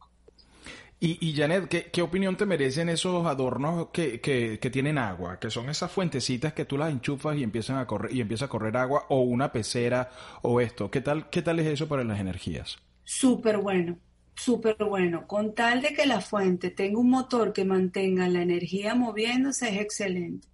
Y, 0.99 1.35
Janet, 1.35 1.91
¿qué, 1.91 2.01
opinión 2.01 2.35
te 2.35 2.47
merecen 2.47 2.89
esos 2.89 3.27
adornos 3.27 3.89
que, 3.89 4.19
que, 4.21 4.57
que, 4.59 4.69
tienen 4.71 4.97
agua? 4.97 5.39
Que 5.39 5.51
son 5.51 5.69
esas 5.69 5.91
fuentecitas 5.91 6.53
que 6.53 6.65
tú 6.65 6.77
las 6.77 6.91
enchufas 6.91 7.37
y 7.37 7.43
empiezan 7.43 7.77
a 7.77 7.85
correr 7.85 8.11
y 8.15 8.21
empieza 8.21 8.45
a 8.45 8.47
correr 8.47 8.75
agua 8.77 9.05
o 9.09 9.21
una 9.21 9.51
pecera 9.51 10.09
o 10.41 10.61
esto. 10.61 10.89
¿Qué 10.89 11.01
tal, 11.01 11.29
qué 11.29 11.43
tal 11.43 11.59
es 11.59 11.67
eso 11.67 11.87
para 11.87 12.03
las 12.03 12.19
energías? 12.19 12.77
Súper 13.03 13.57
bueno 13.57 13.99
súper 14.35 14.75
bueno. 14.77 15.27
Con 15.27 15.55
tal 15.55 15.81
de 15.81 15.93
que 15.93 16.05
la 16.05 16.21
fuente 16.21 16.69
tenga 16.69 16.99
un 16.99 17.09
motor 17.09 17.53
que 17.53 17.65
mantenga 17.65 18.27
la 18.27 18.41
energía 18.41 18.95
moviéndose, 18.95 19.69
es 19.69 19.81
excelente. 19.81 20.47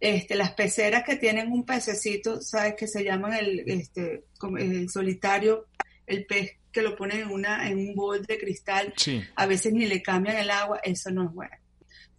Este, 0.00 0.34
las 0.34 0.52
peceras 0.52 1.04
que 1.04 1.16
tienen 1.16 1.52
un 1.52 1.64
pececito, 1.64 2.40
sabes 2.40 2.74
que 2.74 2.88
se 2.88 3.04
llaman 3.04 3.34
el, 3.34 3.60
este, 3.66 4.24
el 4.58 4.88
solitario, 4.88 5.66
el 6.06 6.26
pez 6.26 6.52
que 6.72 6.82
lo 6.82 6.96
ponen 6.96 7.22
en 7.22 7.30
una, 7.30 7.68
en 7.68 7.78
un 7.78 7.94
bol 7.94 8.24
de 8.24 8.38
cristal, 8.38 8.94
a 9.34 9.46
veces 9.46 9.72
ni 9.72 9.86
le 9.86 10.02
cambian 10.02 10.36
el 10.36 10.50
agua, 10.50 10.80
eso 10.82 11.10
no 11.10 11.24
es 11.24 11.32
bueno. 11.32 11.56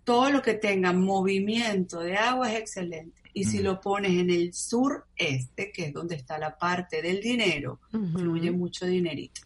Todo 0.03 0.31
lo 0.31 0.41
que 0.41 0.55
tenga 0.55 0.93
movimiento 0.93 2.00
de 2.00 2.17
agua 2.17 2.51
es 2.51 2.60
excelente. 2.60 3.22
Y 3.34 3.46
si 3.46 3.60
lo 3.60 3.79
pones 3.79 4.12
en 4.12 4.29
el 4.29 4.53
sureste, 4.53 5.72
que 5.72 5.86
es 5.86 5.93
donde 5.93 6.15
está 6.15 6.38
la 6.38 6.58
parte 6.58 7.01
del 7.01 7.22
dinero, 7.22 7.79
fluye 7.89 8.51
mucho 8.51 8.86
dinerito. 8.86 9.41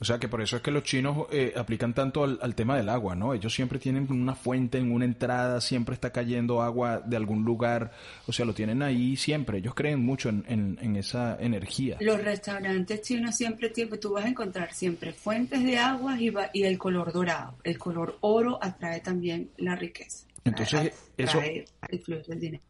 O 0.00 0.04
sea 0.04 0.18
que 0.18 0.28
por 0.28 0.40
eso 0.40 0.56
es 0.56 0.62
que 0.62 0.70
los 0.70 0.84
chinos 0.84 1.26
eh, 1.32 1.52
aplican 1.56 1.92
tanto 1.92 2.22
al, 2.22 2.54
tema 2.54 2.76
del 2.76 2.88
agua, 2.88 3.16
¿no? 3.16 3.34
Ellos 3.34 3.52
siempre 3.52 3.78
tienen 3.80 4.10
una 4.10 4.34
fuente 4.34 4.78
en 4.78 4.92
una 4.92 5.04
entrada, 5.04 5.60
siempre 5.60 5.94
está 5.94 6.10
cayendo 6.10 6.62
agua 6.62 7.00
de 7.04 7.16
algún 7.16 7.44
lugar, 7.44 7.90
o 8.26 8.32
sea, 8.32 8.44
lo 8.44 8.54
tienen 8.54 8.82
ahí 8.82 9.16
siempre. 9.16 9.58
Ellos 9.58 9.74
creen 9.74 10.04
mucho 10.04 10.28
en, 10.28 10.44
en, 10.80 10.96
esa 10.96 11.36
energía. 11.40 11.96
Los 12.00 12.22
restaurantes 12.22 13.02
chinos 13.02 13.36
siempre 13.36 13.70
tienen, 13.70 13.98
tú 13.98 14.12
vas 14.12 14.24
a 14.24 14.28
encontrar 14.28 14.72
siempre 14.72 15.12
fuentes 15.12 15.64
de 15.64 15.78
agua 15.78 16.20
y, 16.20 16.32
y 16.52 16.62
el 16.62 16.78
color 16.78 17.12
dorado. 17.12 17.56
El 17.64 17.78
color 17.78 18.18
oro 18.20 18.58
atrae 18.62 19.00
también 19.00 19.50
la 19.56 19.74
riqueza. 19.74 20.28
Entonces, 20.44 20.92
eso, 21.16 21.40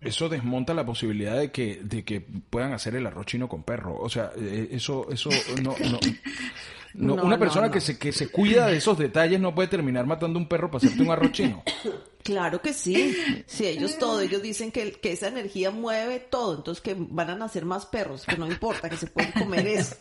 eso 0.00 0.28
desmonta 0.28 0.74
la 0.74 0.84
posibilidad 0.84 1.38
de 1.38 1.52
que, 1.52 1.80
de 1.82 2.04
que 2.04 2.20
puedan 2.20 2.72
hacer 2.72 2.96
el 2.96 3.06
arroz 3.06 3.26
chino 3.26 3.48
con 3.48 3.62
perro. 3.62 3.96
O 3.98 4.08
sea, 4.08 4.32
eh, 4.36 4.68
eso, 4.72 5.08
eso 5.10 5.30
no, 5.62 5.76
no, 5.78 5.98
no, 6.94 7.14
una 7.14 7.38
persona 7.38 7.70
que 7.70 7.80
se 7.80 7.98
que 7.98 8.12
se 8.12 8.28
cuida 8.28 8.66
de 8.66 8.76
esos 8.76 8.98
detalles 8.98 9.40
no 9.40 9.54
puede 9.54 9.68
terminar 9.68 10.06
matando 10.06 10.38
un 10.38 10.48
perro 10.48 10.70
para 10.70 10.84
hacerte 10.84 11.02
un 11.02 11.10
arroz 11.10 11.32
chino. 11.32 11.62
Claro 12.28 12.60
que 12.60 12.74
sí. 12.74 13.16
Sí, 13.46 13.66
ellos 13.66 13.96
todo, 13.96 14.20
ellos 14.20 14.42
dicen 14.42 14.70
que, 14.70 14.92
que 14.92 15.12
esa 15.12 15.28
energía 15.28 15.70
mueve 15.70 16.18
todo, 16.18 16.56
entonces 16.56 16.82
que 16.82 16.94
van 16.98 17.30
a 17.30 17.36
nacer 17.36 17.64
más 17.64 17.86
perros, 17.86 18.26
que 18.26 18.36
no 18.36 18.46
importa, 18.46 18.90
que 18.90 18.98
se 18.98 19.06
pueden 19.06 19.32
comer 19.32 19.66
eso. 19.66 19.96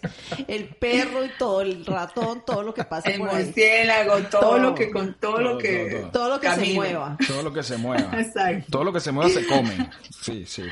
El 0.46 0.66
perro 0.76 1.24
y 1.24 1.30
todo, 1.40 1.62
el 1.62 1.86
ratón, 1.86 2.44
todo 2.46 2.64
lo 2.64 2.74
que 2.74 2.84
pasa 2.84 3.12
el 3.12 3.20
por 3.20 3.30
ahí. 3.30 3.54
todo, 4.30 4.58
lo 4.58 4.76
que 4.76 4.92
con 4.92 5.14
todo, 5.14 5.40
lo 5.40 5.58
que 5.58 6.10
todo, 6.12 6.28
lo 6.28 6.40
que 6.42 6.52
se 6.52 6.74
mueva. 6.74 7.18
Todo 7.26 7.44
lo 7.44 7.54
que 7.54 7.64
se 7.64 7.78
mueva. 7.78 8.20
Exacto. 8.20 8.66
Todo 8.72 8.84
lo 8.84 8.92
que 8.92 9.00
se 9.00 9.12
mueva 9.14 9.30
se 9.30 9.46
come. 9.46 9.90
Sí, 10.22 10.46
sí. 10.46 10.64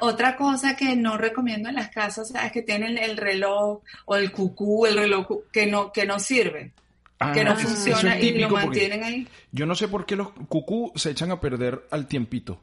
Otra 0.00 0.36
cosa 0.36 0.76
que 0.76 0.96
no 0.96 1.16
recomiendo 1.16 1.68
en 1.68 1.76
las 1.76 1.90
casas 1.90 2.32
es 2.34 2.52
que 2.52 2.62
tienen 2.62 2.98
el 2.98 3.16
reloj 3.16 3.80
o 4.06 4.16
el 4.16 4.32
cucú, 4.32 4.86
el 4.86 4.96
reloj 4.96 5.26
que 5.52 5.66
no, 5.66 5.92
que 5.92 6.06
no 6.06 6.18
sirve. 6.18 6.72
que 7.34 7.44
no 7.44 7.52
ah, 7.52 7.56
funciona 7.56 8.18
y 8.18 8.38
lo 8.38 8.48
mantienen 8.48 9.04
ahí. 9.04 9.28
Yo 9.52 9.66
no 9.66 9.74
sé 9.74 9.88
por 9.88 10.06
qué 10.06 10.16
los 10.16 10.30
cucú 10.48 10.92
se 10.96 11.10
echan 11.10 11.30
a 11.30 11.40
perder 11.40 11.86
al 11.90 12.06
tiempito. 12.06 12.60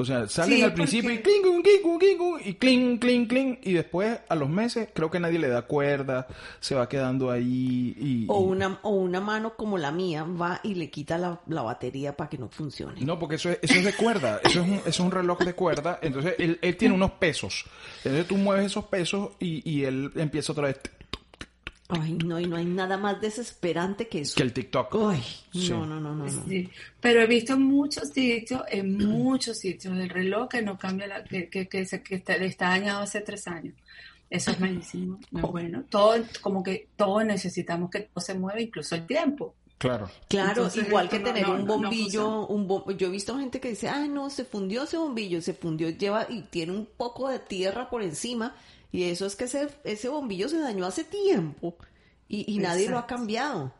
O 0.00 0.04
sea, 0.04 0.26
salen 0.28 0.64
al 0.64 0.72
principio 0.72 1.10
y 1.10 1.18
cling, 1.18 1.42
cling, 1.42 1.98
cling, 1.98 2.40
y 2.44 2.54
cling, 2.54 2.98
cling, 2.98 3.26
cling, 3.26 3.58
y 3.62 3.72
después 3.74 4.18
a 4.28 4.34
los 4.34 4.48
meses 4.48 4.88
creo 4.94 5.10
que 5.10 5.20
nadie 5.20 5.38
le 5.38 5.48
da 5.48 5.62
cuerda, 5.62 6.26
se 6.58 6.74
va 6.74 6.88
quedando 6.88 7.30
ahí 7.30 7.94
y... 7.98 8.24
O 8.28 8.38
una, 8.38 8.78
o 8.82 8.90
una 8.90 9.20
mano 9.20 9.54
como 9.56 9.76
la 9.76 9.92
mía 9.92 10.24
va 10.24 10.60
y 10.62 10.74
le 10.74 10.90
quita 10.90 11.18
la, 11.18 11.62
batería 11.62 12.16
para 12.16 12.30
que 12.30 12.38
no 12.38 12.48
funcione. 12.48 13.02
No, 13.02 13.18
porque 13.18 13.36
eso 13.36 13.50
es, 13.50 13.58
eso 13.60 13.74
es 13.74 13.84
de 13.84 13.92
cuerda, 13.92 14.40
eso 14.42 14.62
es, 14.62 14.68
un, 14.68 14.74
eso 14.74 14.88
es 14.88 15.00
un 15.00 15.10
reloj 15.10 15.38
de 15.40 15.54
cuerda, 15.54 15.98
entonces 16.00 16.34
él, 16.38 16.58
él 16.62 16.76
tiene 16.76 16.94
unos 16.94 17.12
pesos, 17.12 17.64
entonces 17.98 18.26
tú 18.26 18.36
mueves 18.36 18.66
esos 18.66 18.86
pesos 18.86 19.30
y, 19.38 19.68
y 19.70 19.84
él 19.84 20.10
empieza 20.16 20.52
otra 20.52 20.68
vez 20.68 20.80
Ay, 21.90 22.14
no, 22.14 22.38
y 22.38 22.46
no 22.46 22.56
hay 22.56 22.64
nada 22.64 22.96
más 22.96 23.20
desesperante 23.20 24.08
que 24.08 24.20
eso. 24.20 24.36
Que 24.36 24.42
el 24.42 24.52
TikTok. 24.52 24.94
Ay, 25.08 25.22
no, 25.68 25.86
no, 25.86 26.00
no, 26.00 26.14
no. 26.14 26.26
Pero 27.00 27.22
he 27.22 27.26
visto 27.26 27.58
muchos 27.58 28.08
sitios, 28.10 28.62
en 28.68 28.96
muchos 28.96 29.58
sitios, 29.58 29.96
el 29.96 30.08
reloj 30.08 30.48
que 30.48 30.62
no 30.62 30.78
cambia, 30.78 31.06
la, 31.06 31.24
que, 31.24 31.48
que, 31.48 31.68
que, 31.68 31.84
que 31.84 32.14
está, 32.14 32.34
está, 32.34 32.68
dañado 32.68 33.02
hace 33.02 33.20
tres 33.20 33.46
años. 33.48 33.74
Eso 34.28 34.52
es 34.52 34.60
malísimo, 34.60 35.18
muy 35.30 35.42
oh. 35.42 35.48
bueno. 35.48 35.84
Todo, 35.88 36.14
como 36.40 36.62
que 36.62 36.88
todos 36.96 37.24
necesitamos 37.24 37.90
que 37.90 38.00
todo 38.00 38.20
se 38.20 38.34
mueva, 38.34 38.60
incluso 38.60 38.94
el 38.94 39.06
tiempo. 39.06 39.54
Claro. 39.78 40.10
Claro, 40.28 40.68
igual 40.74 41.08
que 41.08 41.20
tener 41.20 41.48
un 41.48 41.66
bombillo, 41.66 42.46
un 42.48 42.68
yo 42.98 43.06
he 43.06 43.10
visto 43.10 43.38
gente 43.38 43.60
que 43.60 43.70
dice, 43.70 43.88
ah, 43.88 44.06
no, 44.06 44.28
se 44.28 44.44
fundió 44.44 44.82
ese 44.82 44.98
bombillo, 44.98 45.40
se 45.40 45.54
fundió, 45.54 45.88
lleva 45.88 46.26
y 46.28 46.42
tiene 46.42 46.72
un 46.72 46.84
poco 46.84 47.30
de 47.30 47.38
tierra 47.38 47.88
por 47.88 48.02
encima 48.02 48.54
y 48.92 49.04
eso 49.04 49.26
es 49.26 49.36
que 49.36 49.44
ese, 49.44 49.68
ese 49.84 50.08
bombillo 50.08 50.48
se 50.48 50.58
dañó 50.58 50.86
hace 50.86 51.04
tiempo 51.04 51.76
y, 52.28 52.58
nadie 52.58 52.88
lo 52.88 52.98
ha 52.98 53.06
cambiado. 53.06 53.72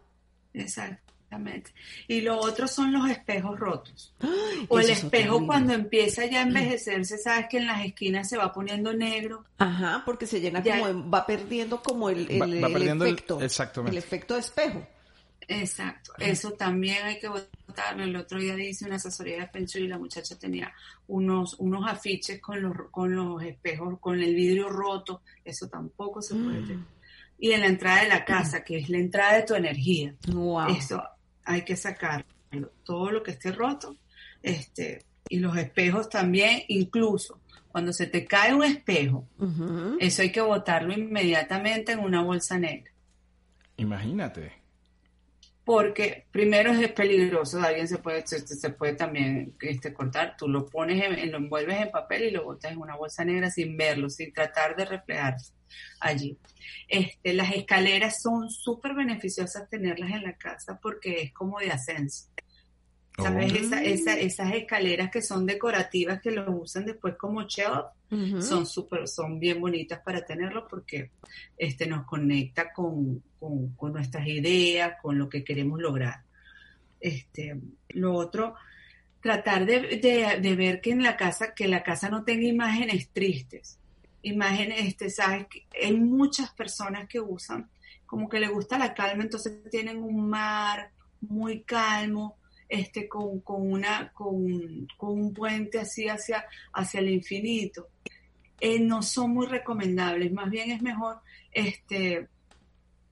Exactamente. 0.54 1.72
Y 2.08 2.20
lo 2.22 2.38
otro 2.38 2.66
son 2.66 2.92
los 2.92 3.08
espejos 3.08 3.58
rotos. 3.58 4.14
o 4.68 4.80
el 4.80 4.90
espejo 4.90 5.46
cuando 5.46 5.72
empieza 5.72 6.26
ya 6.26 6.40
a 6.40 6.42
envejecerse, 6.42 7.18
sabes 7.18 7.46
que 7.48 7.58
en 7.58 7.66
las 7.66 7.84
esquinas 7.84 8.28
se 8.28 8.36
va 8.36 8.52
poniendo 8.52 8.92
negro. 8.92 9.44
Ajá, 9.58 10.02
porque 10.04 10.26
se 10.26 10.40
llena 10.40 10.62
como, 10.62 11.10
va 11.10 11.26
perdiendo 11.26 11.82
como 11.82 12.10
el, 12.10 12.28
el, 12.30 12.42
efecto. 12.64 13.38
El, 13.86 13.96
efecto 13.96 14.34
de 14.34 14.40
espejo. 14.40 14.86
Exacto, 15.48 16.12
eso 16.18 16.52
también 16.52 17.04
hay 17.04 17.18
que 17.18 17.28
votarlo. 17.28 18.04
El 18.04 18.14
otro 18.16 18.38
día 18.38 18.54
hice 18.62 18.84
una 18.84 18.96
asesoría 18.96 19.40
de 19.40 19.48
Feng 19.48 19.64
Shui 19.66 19.84
y 19.84 19.88
la 19.88 19.98
muchacha 19.98 20.38
tenía 20.38 20.72
unos, 21.08 21.54
unos 21.58 21.88
afiches 21.90 22.40
con 22.40 22.62
los, 22.62 22.72
con 22.90 23.14
los 23.14 23.42
espejos, 23.42 23.98
con 24.00 24.20
el 24.20 24.34
vidrio 24.34 24.68
roto, 24.68 25.22
eso 25.44 25.68
tampoco 25.68 26.22
se 26.22 26.34
puede 26.34 26.60
tener. 26.62 26.84
Y 27.38 27.52
en 27.52 27.60
la 27.60 27.66
entrada 27.66 28.02
de 28.02 28.08
la 28.08 28.24
casa, 28.24 28.62
que 28.62 28.78
es 28.78 28.88
la 28.90 28.98
entrada 28.98 29.36
de 29.36 29.42
tu 29.42 29.54
energía, 29.54 30.14
Wow. 30.28 30.68
eso 30.76 31.02
hay 31.44 31.62
que 31.62 31.74
sacarlo. 31.74 32.26
Todo 32.84 33.10
lo 33.10 33.22
que 33.22 33.30
esté 33.32 33.50
roto, 33.50 33.96
este, 34.42 35.04
y 35.28 35.38
los 35.38 35.56
espejos 35.56 36.08
también, 36.08 36.62
incluso 36.68 37.40
cuando 37.68 37.92
se 37.92 38.06
te 38.06 38.24
cae 38.24 38.52
un 38.54 38.64
espejo, 38.64 39.26
eso 40.00 40.22
hay 40.22 40.32
que 40.32 40.40
botarlo 40.40 40.92
inmediatamente 40.92 41.92
en 41.92 42.00
una 42.00 42.22
bolsa 42.22 42.58
negra. 42.58 42.90
Imagínate. 43.76 44.59
Porque 45.70 46.26
primero 46.32 46.72
es 46.72 46.90
peligroso, 46.90 47.60
alguien 47.60 47.86
se 47.86 47.98
puede, 47.98 48.26
se, 48.26 48.44
se 48.44 48.70
puede 48.70 48.94
también 48.94 49.54
este, 49.60 49.94
cortar, 49.94 50.34
tú 50.36 50.48
lo 50.48 50.66
pones, 50.66 51.00
en, 51.00 51.30
lo 51.30 51.38
envuelves 51.38 51.80
en 51.80 51.92
papel 51.92 52.24
y 52.24 52.30
lo 52.32 52.42
botas 52.42 52.72
en 52.72 52.78
una 52.78 52.96
bolsa 52.96 53.24
negra 53.24 53.52
sin 53.52 53.76
verlo, 53.76 54.10
sin 54.10 54.32
tratar 54.32 54.74
de 54.74 54.84
reflejarse 54.84 55.52
allí. 56.00 56.36
Este, 56.88 57.34
las 57.34 57.52
escaleras 57.52 58.20
son 58.20 58.50
súper 58.50 58.94
beneficiosas 58.94 59.70
tenerlas 59.70 60.10
en 60.10 60.24
la 60.24 60.36
casa 60.36 60.76
porque 60.82 61.22
es 61.22 61.32
como 61.32 61.60
de 61.60 61.70
ascenso. 61.70 62.26
¿Sabes? 63.22 63.52
Esa- 63.54 63.82
esa- 63.84 64.18
esas 64.18 64.52
escaleras 64.54 65.10
que 65.10 65.22
son 65.22 65.46
decorativas 65.46 66.20
que 66.20 66.30
lo 66.30 66.50
usan 66.52 66.84
después 66.86 67.14
como 67.16 67.42
shelf, 67.42 67.86
son 68.42 68.66
súper, 68.66 69.06
son 69.06 69.38
bien 69.38 69.60
bonitas 69.60 70.00
para 70.00 70.24
tenerlo 70.24 70.66
porque 70.68 71.10
este 71.56 71.86
nos 71.86 72.04
conecta 72.06 72.72
con, 72.72 73.22
con, 73.38 73.68
con 73.76 73.92
nuestras 73.92 74.26
ideas, 74.26 74.94
con 75.00 75.16
lo 75.18 75.28
que 75.28 75.44
queremos 75.44 75.80
lograr. 75.80 76.22
Este, 77.00 77.56
lo 77.90 78.14
otro, 78.14 78.54
tratar 79.20 79.64
de, 79.66 79.80
de- 79.98 80.38
de 80.40 80.54
ver 80.56 80.80
que 80.80 80.90
en 80.90 81.02
la 81.02 81.16
casa, 81.16 81.54
que 81.54 81.68
la 81.68 81.82
casa 81.82 82.08
no 82.10 82.24
tenga 82.24 82.46
imágenes 82.46 83.08
tristes. 83.10 83.78
Imágenes, 84.22 84.80
este, 84.86 85.08
sabes, 85.08 85.46
hay 85.82 85.96
muchas 85.96 86.50
personas 86.52 87.08
que 87.08 87.20
usan, 87.20 87.70
como 88.06 88.28
que 88.28 88.40
les 88.40 88.50
gusta 88.50 88.76
la 88.78 88.92
calma, 88.92 89.22
entonces 89.22 89.58
tienen 89.70 90.02
un 90.02 90.28
mar 90.28 90.90
muy 91.22 91.62
calmo, 91.62 92.36
este, 92.70 93.08
con, 93.08 93.40
con 93.40 93.70
una, 93.70 94.10
con, 94.14 94.88
con 94.96 95.10
un 95.20 95.34
puente 95.34 95.78
así 95.80 96.08
hacia, 96.08 96.46
hacia 96.72 97.00
el 97.00 97.10
infinito 97.10 97.88
eh, 98.60 98.78
no 98.78 99.02
son 99.02 99.30
muy 99.32 99.46
recomendables. 99.46 100.32
Más 100.32 100.50
bien 100.50 100.70
es 100.70 100.82
mejor 100.82 101.18
este, 101.52 102.28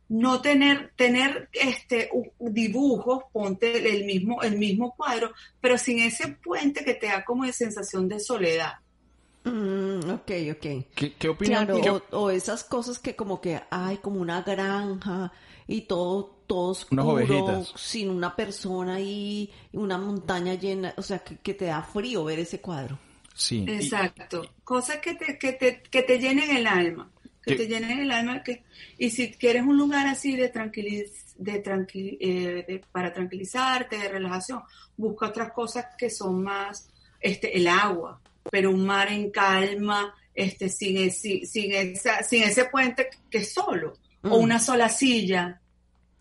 no 0.08 0.40
tener, 0.40 0.92
tener 0.96 1.48
este, 1.52 2.10
dibujos, 2.38 3.24
ponte 3.32 3.94
el 3.94 4.04
mismo, 4.04 4.42
el 4.42 4.56
mismo 4.58 4.94
cuadro, 4.96 5.32
pero 5.60 5.76
sin 5.76 5.98
ese 6.00 6.28
puente 6.28 6.84
que 6.84 6.94
te 6.94 7.06
da 7.08 7.24
como 7.24 7.44
de 7.44 7.52
sensación 7.52 8.08
de 8.08 8.20
soledad. 8.20 8.74
Mm, 9.44 10.10
ok, 10.10 10.30
ok. 10.52 10.66
¿Qué, 10.94 11.14
qué 11.18 11.28
opinión? 11.28 11.64
Claro, 11.66 11.80
qué- 11.82 11.90
o, 11.90 12.02
o 12.12 12.30
esas 12.30 12.64
cosas 12.64 12.98
que 12.98 13.16
como 13.16 13.40
que 13.40 13.60
hay 13.70 13.98
como 13.98 14.20
una 14.20 14.42
granja 14.42 15.32
y 15.66 15.82
todo, 15.82 16.37
todo 16.48 16.70
Unas 16.90 17.04
oscuro, 17.06 17.12
ovejitas. 17.12 17.72
sin 17.80 18.10
una 18.10 18.34
persona 18.34 18.94
ahí, 18.96 19.48
y 19.72 19.76
una 19.76 19.96
montaña 19.98 20.54
llena, 20.54 20.92
o 20.96 21.02
sea, 21.02 21.20
que, 21.20 21.36
que 21.36 21.54
te 21.54 21.66
da 21.66 21.82
frío 21.82 22.24
ver 22.24 22.40
ese 22.40 22.60
cuadro. 22.60 22.98
Sí. 23.34 23.64
y- 23.68 23.70
Exacto. 23.70 24.50
Cosas 24.64 24.96
que 24.96 25.14
te, 25.14 25.38
que 25.38 25.52
te, 25.52 25.80
que 25.82 26.02
te 26.02 26.18
llenen 26.18 26.56
el 26.56 26.66
alma. 26.66 27.08
Que 27.44 27.54
te 27.54 27.66
llenen 27.68 28.00
el 28.00 28.10
alma. 28.10 28.42
Que, 28.42 28.64
y 28.98 29.08
si 29.10 29.30
quieres 29.30 29.62
un 29.62 29.78
lugar 29.78 30.06
así 30.08 30.34
de 30.36 30.48
tranquiliz, 30.48 31.34
de 31.38 31.60
tranquil, 31.60 32.18
eh, 32.20 32.64
de- 32.66 32.82
para 32.90 33.12
tranquilizarte, 33.12 33.96
de 33.96 34.08
relajación, 34.08 34.62
busca 34.96 35.28
otras 35.28 35.52
cosas 35.52 35.86
que 35.96 36.10
son 36.10 36.42
más, 36.42 36.90
este, 37.20 37.56
el 37.56 37.68
agua, 37.68 38.20
pero 38.50 38.70
un 38.70 38.84
mar 38.84 39.10
en 39.12 39.30
calma, 39.30 40.12
este, 40.34 40.68
sin, 40.68 40.96
e- 40.98 41.10
sin, 41.10 41.46
sin 41.46 41.72
esa, 41.72 42.22
sin 42.22 42.42
ese 42.42 42.64
puente 42.66 43.08
que 43.30 43.38
es 43.38 43.52
solo, 43.54 43.94
o 44.24 44.28
Mm. 44.40 44.42
una 44.42 44.58
sola 44.58 44.88
silla, 44.88 45.60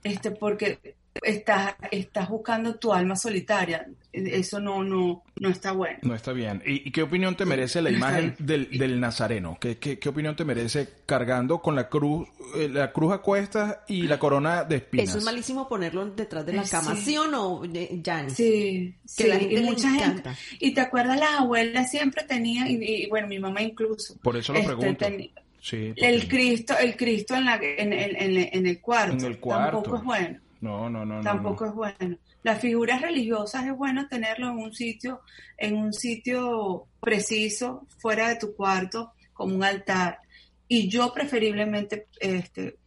este, 0.08 0.32
porque 0.32 0.96
estás, 1.24 1.76
estás 1.92 2.30
buscando 2.30 2.76
tu 2.76 2.94
alma 2.94 3.16
solitaria. 3.16 3.88
Eso 4.14 4.60
no, 4.60 4.84
no, 4.84 5.24
no 5.40 5.50
está 5.50 5.74
bueno. 5.74 6.00
No 6.02 6.16
está 6.16 6.32
bien. 6.34 6.64
¿Y, 6.66 6.88
y 6.88 6.92
qué 6.92 7.04
opinión 7.04 7.36
te 7.36 7.46
merece 7.46 7.82
la 7.84 7.92
imagen 7.92 8.36
del, 8.40 8.70
del 8.78 9.00
nazareno? 9.00 9.58
¿Qué, 9.62 9.78
qué, 9.78 10.00
qué 10.00 10.10
opinión 10.10 10.36
te 10.36 10.44
merece 10.44 10.90
cargando 11.06 11.60
con 11.62 11.76
la 11.76 11.88
cruz, 11.88 12.28
eh, 12.56 12.68
la 12.68 12.92
cruz 12.92 13.14
a 13.14 13.20
cuestas 13.20 13.78
y 13.88 14.04
la 14.08 14.18
corona 14.18 14.64
de 14.64 14.78
espinas? 14.78 15.10
Eso 15.10 15.18
es 15.20 15.24
malísimo 15.24 15.68
ponerlo 15.70 16.08
detrás 16.10 16.46
de 16.48 16.54
la 16.54 16.64
cama, 16.64 16.96
sí. 16.96 17.02
¿sí 17.04 17.18
o 17.18 17.28
no, 17.28 17.62
eh, 17.72 18.02
Jan? 18.04 18.32
Sí, 18.32 18.96
Que 19.04 19.24
sí, 19.24 19.28
la 19.28 19.38
gente 19.38 19.54
y 19.54 19.58
le 19.58 19.64
mucha 19.64 19.90
gente. 19.92 20.30
Y 20.60 20.72
te 20.74 20.82
acuerdas, 20.82 21.20
las 21.20 21.40
abuelas 21.42 21.92
siempre 21.92 22.24
tenían, 22.24 22.68
y, 22.70 22.78
y, 22.84 23.10
bueno, 23.10 23.28
mi 23.28 23.38
mamá 23.38 23.62
incluso. 23.62 24.18
Por 24.24 24.36
eso 24.38 24.54
lo 24.54 24.60
este, 24.60 24.76
pregunto. 24.76 25.06
teni- 25.06 25.32
Sí, 25.70 25.94
el 25.98 26.28
Cristo, 26.30 26.76
el 26.80 26.96
Cristo 26.96 27.36
en, 27.36 27.46
la, 27.46 27.56
en, 27.62 27.92
en- 27.94 28.16
en- 28.16 28.50
en 28.54 28.68
el 28.68 28.80
cuarto. 28.80 29.18
En 29.18 29.26
el 29.26 29.40
cuarto. 29.40 29.82
Tampoco 29.82 29.98
es 29.98 30.04
bueno. 30.04 30.40
No, 30.62 30.90
no, 30.90 31.06
no. 31.06 31.22
Tampoco 31.22 31.66
no. 31.66 31.70
es 31.72 31.76
bueno. 31.98 32.18
Las 32.44 32.62
figuras 32.62 33.02
religiosas 33.02 33.66
es 33.66 33.76
bueno 33.76 34.08
tenerlo 34.08 34.50
en 34.50 34.58
un 34.60 34.74
sitio, 34.74 35.22
en 35.58 35.76
un 35.76 35.92
sitio 35.94 36.88
preciso, 37.02 37.86
fuera 37.98 38.30
de 38.30 38.38
tu 38.38 38.56
cuarto, 38.56 39.12
como 39.34 39.56
un 39.56 39.64
altar. 39.64 40.20
Y 40.70 40.88
yo 40.88 41.14
preferiblemente, 41.14 42.08
este, 42.20 42.78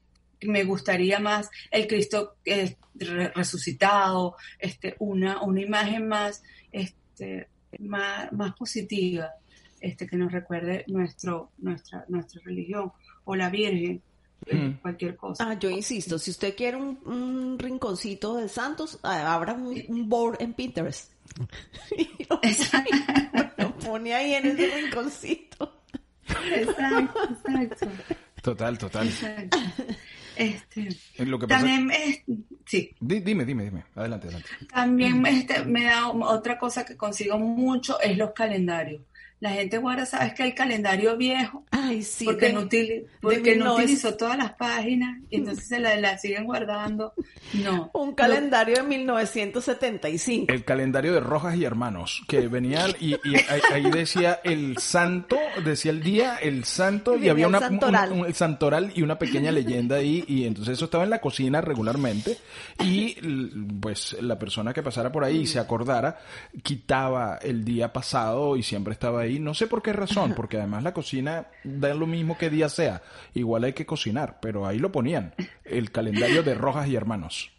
me 0.42 0.64
gustaría 0.64 1.18
más 1.20 1.50
el 1.70 1.86
Cristo 1.86 2.36
eh, 2.46 2.76
re- 2.94 3.28
resucitado, 3.34 4.36
este, 4.58 4.96
una, 4.98 5.42
una 5.42 5.60
imagen 5.60 6.08
más, 6.08 6.42
este, 6.72 7.48
más, 7.78 8.32
más 8.32 8.54
positiva, 8.54 9.30
este, 9.80 10.06
que 10.06 10.16
nos 10.16 10.30
recuerde 10.32 10.84
nuestro, 10.88 11.50
nuestra, 11.58 12.04
nuestra 12.08 12.40
religión, 12.44 12.92
o 13.24 13.34
la 13.36 13.50
Virgen, 13.50 14.02
eh, 14.46 14.54
Mm. 14.56 14.80
cualquier 14.80 15.16
cosa. 15.16 15.50
Ah, 15.50 15.58
yo 15.58 15.68
insisto, 15.68 16.18
si 16.18 16.30
usted 16.30 16.56
quiere 16.56 16.76
un, 16.78 16.98
un 17.04 17.58
rinconcito 17.58 18.36
de 18.36 18.48
santos, 18.48 18.98
ah, 19.02 19.34
abra 19.34 19.52
un, 19.52 19.82
un 19.88 20.08
board 20.08 20.40
en 20.40 20.54
Pinterest. 20.54 21.12
y 21.96 22.08
lo, 22.28 22.40
lo 23.58 23.76
pone 23.76 24.14
ahí 24.14 24.32
en 24.34 24.46
ese 24.46 24.66
rinconcito. 24.80 25.76
Exacto, 26.54 27.20
exacto. 27.60 27.86
Total, 28.42 28.78
total. 28.78 29.06
exacto. 29.08 29.58
Este, 30.36 30.88
Eh, 31.18 31.26
Lo 31.26 31.38
que 31.38 31.46
pasa... 31.46 31.66
también, 31.66 31.90
es- 31.90 32.22
sí, 32.64 32.90
Di- 32.98 33.20
Dime, 33.20 33.44
dime, 33.44 33.64
dime. 33.64 33.84
Adelante, 33.94 34.28
adelante. 34.28 34.48
también 34.72 35.26
este, 35.26 35.64
me 35.66 35.84
da 35.84 36.08
otra 36.08 36.58
cosa 36.58 36.84
que 36.86 36.96
consigo 36.96 37.38
mucho 37.38 38.00
es 38.00 38.16
los 38.16 38.30
calendarios. 38.32 39.02
La 39.40 39.50
gente 39.52 39.78
guarda, 39.78 40.04
sabes 40.04 40.34
que 40.34 40.42
el 40.42 40.54
calendario 40.54 41.16
viejo, 41.16 41.64
Ay, 41.70 42.02
sí. 42.02 42.26
porque, 42.26 42.46
de- 42.48 42.52
no, 42.52 42.60
utili- 42.62 43.04
porque 43.22 43.56
no 43.56 43.76
1900. 43.76 43.78
utilizó 43.78 44.14
todas 44.18 44.36
las 44.36 44.52
páginas 44.52 45.18
y 45.30 45.36
entonces 45.36 45.66
se 45.66 45.80
la, 45.80 45.96
la 45.96 46.18
siguen 46.18 46.44
guardando. 46.44 47.14
No. 47.54 47.90
Un 47.94 48.14
calendario 48.14 48.76
de 48.76 48.82
1975. 48.82 50.52
El 50.52 50.64
calendario 50.64 51.12
de 51.14 51.20
Rojas 51.20 51.56
y 51.56 51.64
Hermanos, 51.64 52.22
que 52.28 52.48
venía 52.48 52.86
y, 53.00 53.14
y 53.24 53.36
ahí, 53.48 53.60
ahí 53.72 53.90
decía 53.90 54.40
el 54.44 54.76
santo, 54.78 55.38
decía 55.64 55.90
el 55.90 56.02
día, 56.02 56.36
el 56.36 56.64
santo, 56.64 57.12
y 57.14 57.20
Venía 57.20 57.32
había 57.32 57.44
el 57.46 57.48
una, 57.50 57.58
santoral. 57.60 58.12
un- 58.12 58.20
un- 58.20 58.26
el 58.26 58.34
santoral 58.34 58.92
y 58.94 59.02
una 59.02 59.18
pequeña 59.18 59.50
leyenda 59.52 59.96
ahí, 59.96 60.24
y 60.28 60.44
entonces 60.44 60.74
eso 60.74 60.84
estaba 60.84 61.04
en 61.04 61.10
la 61.10 61.20
cocina 61.20 61.60
regularmente, 61.60 62.36
y 62.84 63.14
pues 63.80 64.16
la 64.20 64.38
persona 64.38 64.72
que 64.72 64.82
pasara 64.82 65.10
por 65.10 65.24
ahí 65.24 65.38
y 65.40 65.46
se 65.46 65.58
acordara, 65.58 66.18
quitaba 66.62 67.38
el 67.42 67.64
día 67.64 67.92
pasado 67.92 68.56
y 68.56 68.62
siempre 68.62 68.92
estaba 68.92 69.22
ahí, 69.22 69.29
no 69.38 69.54
sé 69.54 69.66
por 69.66 69.82
qué 69.82 69.92
razón, 69.92 70.34
porque 70.34 70.56
además 70.56 70.82
la 70.82 70.92
cocina 70.92 71.46
da 71.62 71.94
lo 71.94 72.06
mismo 72.06 72.36
que 72.36 72.50
día 72.50 72.68
sea, 72.68 73.02
igual 73.34 73.64
hay 73.64 73.72
que 73.74 73.86
cocinar, 73.86 74.38
pero 74.40 74.66
ahí 74.66 74.78
lo 74.78 74.90
ponían, 74.90 75.34
el 75.64 75.92
calendario 75.92 76.42
de 76.42 76.54
Rojas 76.54 76.88
y 76.88 76.96
Hermanos. 76.96 77.50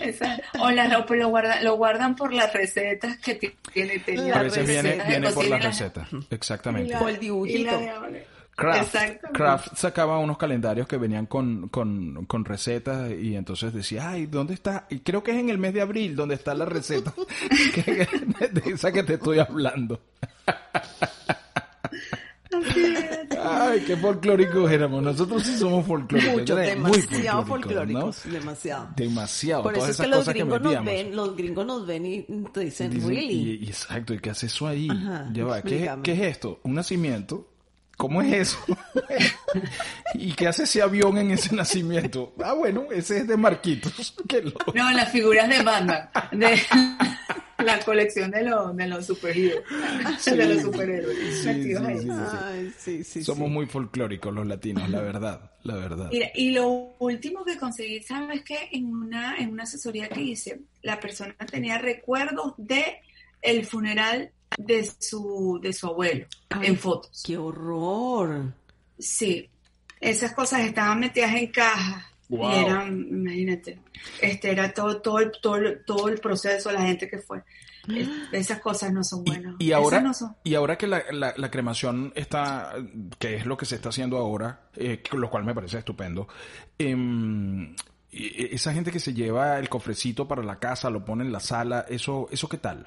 Esa- 0.00 0.38
o 0.60 0.70
la 0.70 0.88
ropa 0.88 1.14
lo 1.16 1.28
guardan, 1.28 1.64
lo 1.64 1.76
guardan 1.76 2.14
por 2.16 2.32
las 2.32 2.52
recetas 2.52 3.16
que 3.18 3.34
ti- 3.36 3.54
tiene. 3.72 3.98
tenía 4.00 4.34
A 4.38 4.42
veces 4.42 4.66
viene, 4.66 4.96
recetas 4.96 5.34
por 5.34 5.44
la 5.46 5.56
cocina. 5.56 5.66
receta, 5.70 6.08
exactamente. 6.30 6.92
Y 6.92 6.96
O 6.96 7.08
el 7.08 7.16
y 7.16 7.18
dibujito. 7.18 7.70
la 7.72 7.78
de- 8.08 8.26
Kraft. 8.56 8.96
Kraft 9.34 9.76
sacaba 9.76 10.18
unos 10.18 10.38
calendarios 10.38 10.88
que 10.88 10.96
venían 10.96 11.26
con, 11.26 11.68
con, 11.68 12.24
con 12.24 12.44
recetas 12.44 13.10
y 13.12 13.36
entonces 13.36 13.72
decía, 13.74 14.08
ay, 14.08 14.26
¿dónde 14.26 14.54
está? 14.54 14.86
Y 14.88 15.00
creo 15.00 15.22
que 15.22 15.32
es 15.32 15.36
en 15.38 15.50
el 15.50 15.58
mes 15.58 15.74
de 15.74 15.82
abril 15.82 16.16
donde 16.16 16.36
está 16.36 16.54
la 16.54 16.64
receta 16.64 17.12
que- 17.74 17.82
que- 17.84 18.48
de 18.48 18.70
esa 18.72 18.90
que 18.92 19.02
te 19.02 19.14
estoy 19.14 19.38
hablando. 19.40 20.00
Ay, 23.38 23.80
qué 23.86 23.96
folclóricos 23.96 24.70
éramos. 24.70 25.02
Nosotros 25.02 25.42
sí 25.42 25.56
somos 25.56 25.86
folclóricos. 25.86 26.34
Mucho, 26.40 26.58
Éramos 26.58 26.88
muy 26.90 27.00
demasiado 27.02 27.44
folclóricos, 27.46 28.26
¿no? 28.26 28.32
demasiado. 28.32 28.88
Demasiado. 28.96 29.62
Por 29.64 29.72
eso 29.74 29.80
todas 29.82 29.90
es 29.90 30.00
que 30.04 30.08
los 30.08 30.18
cosas 30.20 30.34
que 30.34 30.40
gringos 30.40 30.60
nos 30.62 30.84
ven, 30.84 31.16
los 31.16 31.36
gringos 31.36 31.66
nos 31.66 31.86
ven 31.86 32.06
y 32.06 32.22
te 32.52 32.60
dicen, 32.60 32.90
Dicen, 32.90 33.08
really? 33.10 33.34
y- 33.34 33.64
y 33.64 33.68
exacto, 33.68 34.14
¿y 34.14 34.18
qué 34.18 34.30
hace 34.30 34.46
eso 34.46 34.66
ahí? 34.66 34.88
Ajá, 34.90 35.28
Ya 35.32 35.44
va, 35.44 35.60
¿qué, 35.62 35.90
qué 36.02 36.12
es 36.12 36.20
esto? 36.22 36.60
Un 36.62 36.74
nacimiento 36.74 37.46
¿Cómo 37.96 38.20
es 38.20 38.32
eso? 38.32 38.58
¿Y 40.14 40.32
qué 40.34 40.48
hace 40.48 40.64
ese 40.64 40.82
avión 40.82 41.16
en 41.16 41.30
ese 41.30 41.54
nacimiento? 41.54 42.34
Ah, 42.44 42.52
bueno, 42.52 42.86
ese 42.92 43.18
es 43.18 43.26
de 43.26 43.36
Marquitos. 43.36 44.14
Qué 44.28 44.42
loco. 44.42 44.72
No, 44.74 44.90
las 44.92 45.10
figuras 45.10 45.48
de 45.48 45.62
Batman, 45.62 46.10
de 46.32 46.60
la 47.64 47.80
colección 47.80 48.30
de 48.30 48.42
los, 48.42 48.76
de 48.76 48.86
los 48.86 49.06
superhéroes, 49.06 49.64
de 50.24 50.46
los 50.46 50.62
superhéroes. 50.62 51.38
Sí, 51.42 51.62
sí, 51.62 51.74
sí, 51.74 52.02
sí. 52.02 52.10
Ay, 52.42 52.72
sí, 52.76 53.04
sí, 53.04 53.24
Somos 53.24 53.48
sí. 53.48 53.54
muy 53.54 53.66
folclóricos 53.66 54.34
los 54.34 54.46
latinos, 54.46 54.90
la 54.90 55.00
verdad, 55.00 55.52
la 55.62 55.76
verdad. 55.76 56.10
Mira, 56.12 56.30
y 56.34 56.50
lo 56.50 56.68
último 56.98 57.46
que 57.46 57.56
conseguí, 57.56 58.02
¿sabes 58.02 58.42
qué? 58.42 58.68
En 58.72 58.94
una, 58.94 59.38
en 59.38 59.50
una 59.50 59.62
asesoría 59.62 60.08
que 60.10 60.20
hice, 60.20 60.60
la 60.82 61.00
persona 61.00 61.34
tenía 61.50 61.78
recuerdos 61.78 62.52
de 62.58 63.00
el 63.40 63.64
funeral 63.64 64.32
de 64.58 64.90
su, 64.98 65.58
de 65.62 65.72
su 65.72 65.86
abuelo 65.88 66.26
Ay, 66.50 66.68
en 66.68 66.76
fotos. 66.78 67.22
¡Qué 67.26 67.36
horror! 67.36 68.52
Sí, 68.98 69.48
esas 70.00 70.32
cosas 70.32 70.60
estaban 70.62 71.00
metidas 71.00 71.34
en 71.34 71.48
cajas 71.48 72.04
Wow. 72.28 72.50
y 72.50 72.54
eran, 72.56 73.06
imagínate, 73.08 73.78
este 74.20 74.50
era 74.50 74.74
todo, 74.74 75.00
todo, 75.00 75.20
el, 75.20 75.30
todo, 75.40 75.56
el- 75.56 75.84
todo 75.84 76.08
el 76.08 76.18
proceso, 76.18 76.72
la 76.72 76.82
gente 76.82 77.08
que 77.08 77.18
fue. 77.18 77.44
Es- 77.88 78.08
Esas 78.32 78.60
cosas 78.60 78.92
no 78.92 79.04
son 79.04 79.22
buenas. 79.22 79.54
Y, 79.60 79.66
y 79.66 79.72
ahora, 79.72 79.98
Esas 79.98 80.02
no 80.08 80.12
son- 80.14 80.36
y 80.42 80.54
ahora 80.56 80.76
que 80.76 80.88
la, 80.88 81.04
la- 81.12 81.34
la 81.36 81.50
cremación 81.52 82.12
está, 82.16 82.74
que 83.20 83.36
es 83.36 83.46
lo 83.46 83.56
que 83.56 83.64
se 83.64 83.76
está 83.76 83.90
haciendo 83.90 84.16
ahora, 84.16 84.62
eh, 84.74 85.00
lo 85.12 85.30
cual 85.30 85.44
me 85.44 85.54
parece 85.54 85.78
estupendo, 85.78 86.26
em, 86.78 87.76
y- 88.10 88.54
esa 88.54 88.72
gente 88.72 88.90
que 88.90 88.98
se 88.98 89.14
lleva 89.14 89.58
el 89.60 89.68
cofrecito 89.68 90.26
para 90.26 90.42
la 90.42 90.58
casa, 90.58 90.90
lo 90.90 91.04
pone 91.04 91.22
en 91.24 91.30
la 91.30 91.38
sala, 91.40 91.86
eso, 91.88 92.26
eso 92.32 92.48
qué 92.48 92.58
tal? 92.58 92.86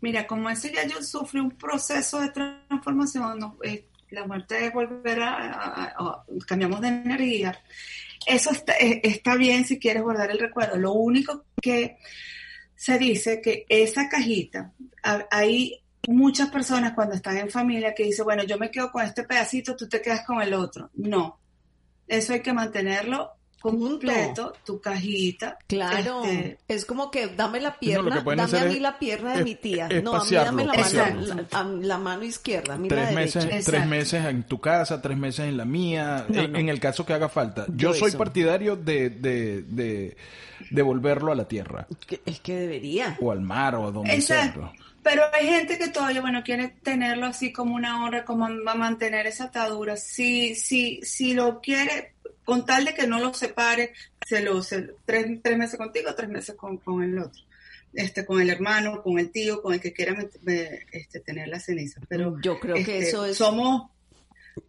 Mira, 0.00 0.26
como 0.26 0.48
ese 0.50 0.72
ya 0.72 0.86
yo 0.86 1.02
sufrí 1.02 1.40
un 1.40 1.50
proceso 1.52 2.20
de 2.20 2.30
transformación, 2.30 3.56
eh, 3.62 3.88
la 4.10 4.26
muerte 4.26 4.66
es 4.66 4.72
volver 4.72 5.20
a, 5.22 5.84
a- 5.84 6.24
cambiamos 6.46 6.80
de 6.80 6.88
energía. 6.88 7.58
Eso 8.26 8.50
está, 8.50 8.74
eh, 8.78 9.00
está 9.04 9.36
bien 9.36 9.64
si 9.64 9.78
quieres 9.78 10.02
guardar 10.02 10.30
el 10.30 10.38
recuerdo. 10.38 10.76
Lo 10.76 10.92
único 10.92 11.44
que 11.60 11.98
se 12.74 12.98
dice 12.98 13.40
que 13.40 13.64
esa 13.68 14.08
cajita, 14.08 14.72
hay 15.30 15.80
muchas 16.08 16.50
personas 16.50 16.92
cuando 16.92 17.14
están 17.14 17.36
en 17.38 17.50
familia 17.50 17.94
que 17.94 18.04
dicen, 18.04 18.24
bueno, 18.24 18.44
yo 18.44 18.58
me 18.58 18.70
quedo 18.70 18.90
con 18.92 19.02
este 19.04 19.24
pedacito, 19.24 19.74
tú 19.74 19.88
te 19.88 20.00
quedas 20.00 20.24
con 20.26 20.40
el 20.40 20.54
otro. 20.54 20.90
No, 20.94 21.40
eso 22.06 22.32
hay 22.32 22.40
que 22.42 22.52
mantenerlo 22.52 23.32
completo, 23.60 24.52
tu 24.64 24.80
cajita. 24.80 25.58
Claro, 25.66 26.24
este, 26.24 26.58
es 26.68 26.84
como 26.84 27.10
que 27.10 27.26
dame 27.28 27.60
la 27.60 27.78
pierna, 27.78 28.22
dame 28.24 28.42
a 28.42 28.64
mí 28.66 28.74
es- 28.76 28.80
la 28.80 28.98
pierna 28.98 29.32
de 29.32 29.38
es- 29.40 29.44
mi 29.44 29.54
tía. 29.54 29.86
es 29.90 30.02
no, 30.02 30.14
a 30.14 30.24
mí 30.24 30.30
dame 30.30 30.64
la 30.64 30.74
mano, 30.74 31.78
la, 31.82 31.98
mano 31.98 32.22
izquierda, 32.24 32.74
a 32.74 32.78
mí 32.78 32.88
la 32.88 32.96
Tres 32.96 33.14
derecha. 33.14 33.40
meses, 33.40 33.64
tres 33.66 33.86
meses 33.86 34.24
en 34.24 34.42
tu 34.44 34.60
casa, 34.60 35.00
tres 35.02 35.16
meses 35.16 35.46
en 35.48 35.56
la 35.56 35.64
mía, 35.64 36.26
No, 36.28 36.40
en, 36.42 36.52
no. 36.52 36.58
en 36.58 36.68
el 36.68 36.80
caso 36.80 37.04
que 37.04 37.12
haga 37.14 37.28
falta. 37.28 37.66
Yo 37.68 37.92
Yo 37.92 37.94
soy 37.94 38.08
eso. 38.10 38.18
partidario 38.18 38.76
de, 38.76 39.10
de, 39.10 39.62
de 39.62 40.16
devolverlo 40.70 41.32
a 41.32 41.34
la 41.34 41.46
tierra, 41.48 41.86
Es 42.24 42.40
que 42.40 42.56
debería. 42.56 43.16
o 43.20 43.30
al 43.32 43.40
mar, 43.40 43.74
o 43.74 43.86
a 43.86 43.90
donde 43.90 44.20
sea. 44.20 44.54
Pero 45.02 45.22
hay 45.32 45.46
gente 45.46 45.78
que 45.78 45.86
todavía, 45.88 46.20
bueno, 46.20 46.42
quiere 46.42 46.74
tenerlo 46.82 47.26
así 47.26 47.52
como 47.52 47.76
una 47.76 48.04
honra, 48.04 48.24
como 48.24 48.48
va 48.66 48.72
a 48.72 48.74
mantener 48.74 49.28
esa 49.28 49.44
atadura. 49.44 49.96
Si, 49.96 50.56
si, 50.56 51.00
si 51.04 51.32
lo 51.32 51.60
quiere, 51.60 52.14
con 52.46 52.64
tal 52.64 52.86
de 52.86 52.94
que 52.94 53.06
no 53.06 53.18
lo 53.20 53.34
separe, 53.34 53.92
se 54.26 54.40
lo, 54.40 54.62
se- 54.62 54.94
tres, 55.04 55.26
tres 55.42 55.58
meses 55.58 55.76
contigo, 55.78 56.14
tres 56.14 56.30
meses 56.30 56.54
con, 56.56 56.78
con 56.78 57.02
el 57.02 57.18
otro. 57.18 57.42
Este, 57.92 58.24
con 58.24 58.40
el 58.40 58.48
hermano, 58.50 59.02
con 59.02 59.18
el 59.18 59.30
tío, 59.30 59.60
con 59.60 59.74
el 59.74 59.80
que 59.80 59.92
quiera 59.92 60.14
me- 60.42 60.86
este, 60.92 61.20
tener 61.20 61.48
la 61.48 61.60
ceniza. 61.60 62.00
Pero 62.08 62.40
Yo 62.40 62.58
creo 62.58 62.76
que 62.76 62.80
este, 62.80 62.98
eso 63.08 63.24
es- 63.26 63.36
Somos, 63.36 63.90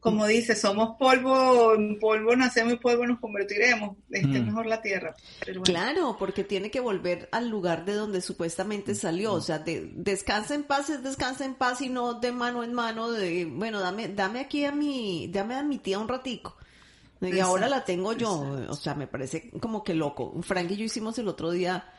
como 0.01 0.25
dice, 0.27 0.55
somos 0.55 0.97
polvo, 0.97 1.73
en 1.75 1.97
polvo 1.99 2.35
nacemos 2.35 2.73
y 2.73 2.77
polvo 2.77 3.05
nos 3.05 3.19
convertiremos. 3.19 3.95
Este 4.09 4.31
es 4.37 4.41
Mm. 4.43 4.47
mejor 4.47 4.65
la 4.65 4.81
tierra. 4.81 5.15
Pero 5.45 5.61
bueno. 5.61 5.63
Claro, 5.63 6.15
porque 6.19 6.43
tiene 6.43 6.69
que 6.71 6.79
volver 6.81 7.29
al 7.31 7.47
lugar 7.49 7.85
de 7.85 7.93
donde 7.93 8.21
supuestamente 8.21 8.95
salió. 8.95 9.33
O 9.33 9.41
sea, 9.41 9.59
de, 9.59 9.91
descansa 9.95 10.55
en 10.55 10.63
paz 10.63 10.89
es 10.89 11.03
descansa 11.03 11.45
en 11.45 11.53
paz 11.55 11.81
y 11.81 11.89
no 11.89 12.15
de 12.15 12.31
mano 12.31 12.63
en 12.63 12.73
mano 12.73 13.11
de, 13.11 13.45
bueno, 13.45 13.79
dame, 13.81 14.07
dame 14.09 14.39
aquí 14.41 14.65
a 14.65 14.71
mi, 14.71 15.27
dame 15.31 15.55
a 15.55 15.63
mi 15.63 15.77
tía 15.77 15.99
un 15.99 16.07
ratico. 16.07 16.57
Y 17.21 17.27
Exacto, 17.27 17.45
ahora 17.47 17.69
la 17.69 17.83
tengo 17.85 18.13
yo. 18.13 18.43
exacto. 18.53 18.71
O 18.71 18.75
sea, 18.75 18.95
me 18.95 19.07
parece 19.07 19.49
como 19.59 19.83
que 19.83 19.93
loco. 19.95 20.33
Frank 20.41 20.69
y 20.71 20.75
yo 20.77 20.85
hicimos 20.85 21.17
el 21.17 21.27
otro 21.27 21.51
día 21.51 21.89